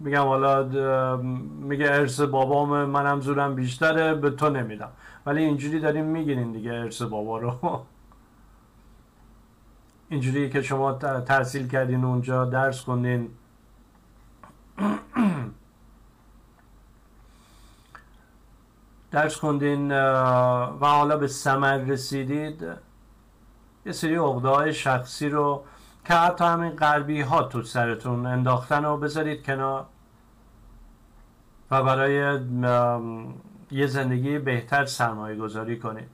میگم 0.00 0.22
حالا 0.22 0.64
میگه 1.60 1.86
ارث 1.86 2.20
بابام 2.20 2.84
منم 2.84 3.20
زورم 3.20 3.54
بیشتره 3.54 4.14
به 4.14 4.30
تو 4.30 4.50
نمیدم. 4.50 4.90
ولی 5.26 5.44
اینجوری 5.44 5.80
داریم 5.80 6.04
می‌گیرین 6.04 6.52
دیگه 6.52 6.72
ارث 6.72 7.02
بابا 7.02 7.38
رو. 7.38 7.54
اینجوری 10.10 10.50
که 10.50 10.62
شما 10.62 10.92
تحصیل 11.26 11.68
کردین 11.68 12.04
اونجا 12.04 12.44
درس 12.44 12.80
خوندین. 12.80 13.30
درس 19.10 19.36
خوندین 19.36 19.92
و 20.80 20.86
حالا 20.86 21.16
به 21.16 21.26
سمر 21.26 21.76
رسیدید. 21.76 22.66
یه 23.86 23.92
سری 23.92 24.14
عقده 24.16 24.72
شخصی 24.72 25.28
رو 25.28 25.64
که 26.06 26.14
حتی 26.14 26.44
همین 26.44 26.70
غربی 26.70 27.20
ها 27.20 27.42
تو 27.42 27.62
سرتون 27.62 28.26
انداختن 28.26 28.84
و 28.84 28.96
بذارید 28.96 29.46
کنار. 29.46 29.86
و 31.70 31.82
برای 31.82 32.40
یه 33.70 33.86
زندگی 33.86 34.38
بهتر 34.38 34.84
سرمایه 34.84 35.36
گذاری 35.36 35.78
کنید 35.78 36.08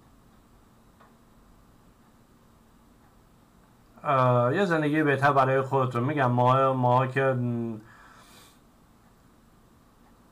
یه 4.53 4.65
زندگی 4.65 5.03
بهتر 5.03 5.33
برای 5.33 5.61
خودتون. 5.61 6.03
میگم 6.03 6.31
ما 6.31 6.73
ما 6.73 7.07
که 7.07 7.37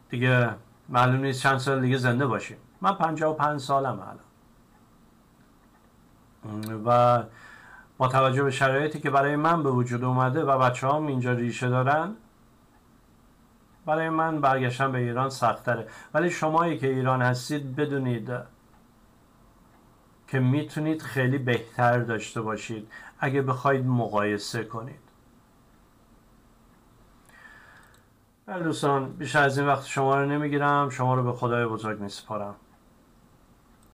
دیگه 0.08 0.50
معلوم 0.88 1.20
نیست 1.20 1.42
چند 1.42 1.58
سال 1.58 1.80
دیگه 1.80 1.96
زنده 1.96 2.26
باشیم. 2.26 2.56
من 2.80 2.94
پنجاه 2.94 3.30
و 3.30 3.34
پنج 3.34 3.61
سالم 3.61 4.00
الان. 6.44 6.84
و 6.86 7.22
با 8.01 8.09
توجه 8.09 8.42
به 8.42 8.51
شرایطی 8.51 9.01
که 9.01 9.11
برای 9.11 9.36
من 9.36 9.62
به 9.62 9.70
وجود 9.70 10.05
اومده 10.05 10.44
و 10.44 10.59
بچه 10.59 10.88
هم 10.88 11.07
اینجا 11.07 11.32
ریشه 11.32 11.68
دارن 11.68 12.14
برای 13.86 14.09
من 14.09 14.40
برگشتن 14.40 14.92
به 14.92 14.98
ایران 14.98 15.30
سختره 15.30 15.88
ولی 16.14 16.30
شمایی 16.30 16.78
که 16.78 16.86
ایران 16.86 17.22
هستید 17.22 17.76
بدونید 17.76 18.32
که 20.28 20.38
می‌تونید 20.40 21.03
خیلی 21.03 21.38
بهتر 21.38 21.98
داشته 21.98 22.40
باشید 22.40 22.88
اگه 23.18 23.42
بخواید 23.42 23.86
مقایسه 23.86 24.64
کنید. 24.64 25.01
بله 28.46 28.62
دوستان 28.62 29.12
بیشتر 29.12 29.42
از 29.42 29.59
این 29.59 29.66
وقت 29.66 29.86
شما 29.86 30.20
رو 30.20 30.26
نمی‌گیرم 30.26 30.88
شما 30.90 31.14
رو 31.14 31.22
به 31.22 31.32
خدای 31.32 31.66
بزرگ 31.66 32.01
میسپارم. 32.01 32.55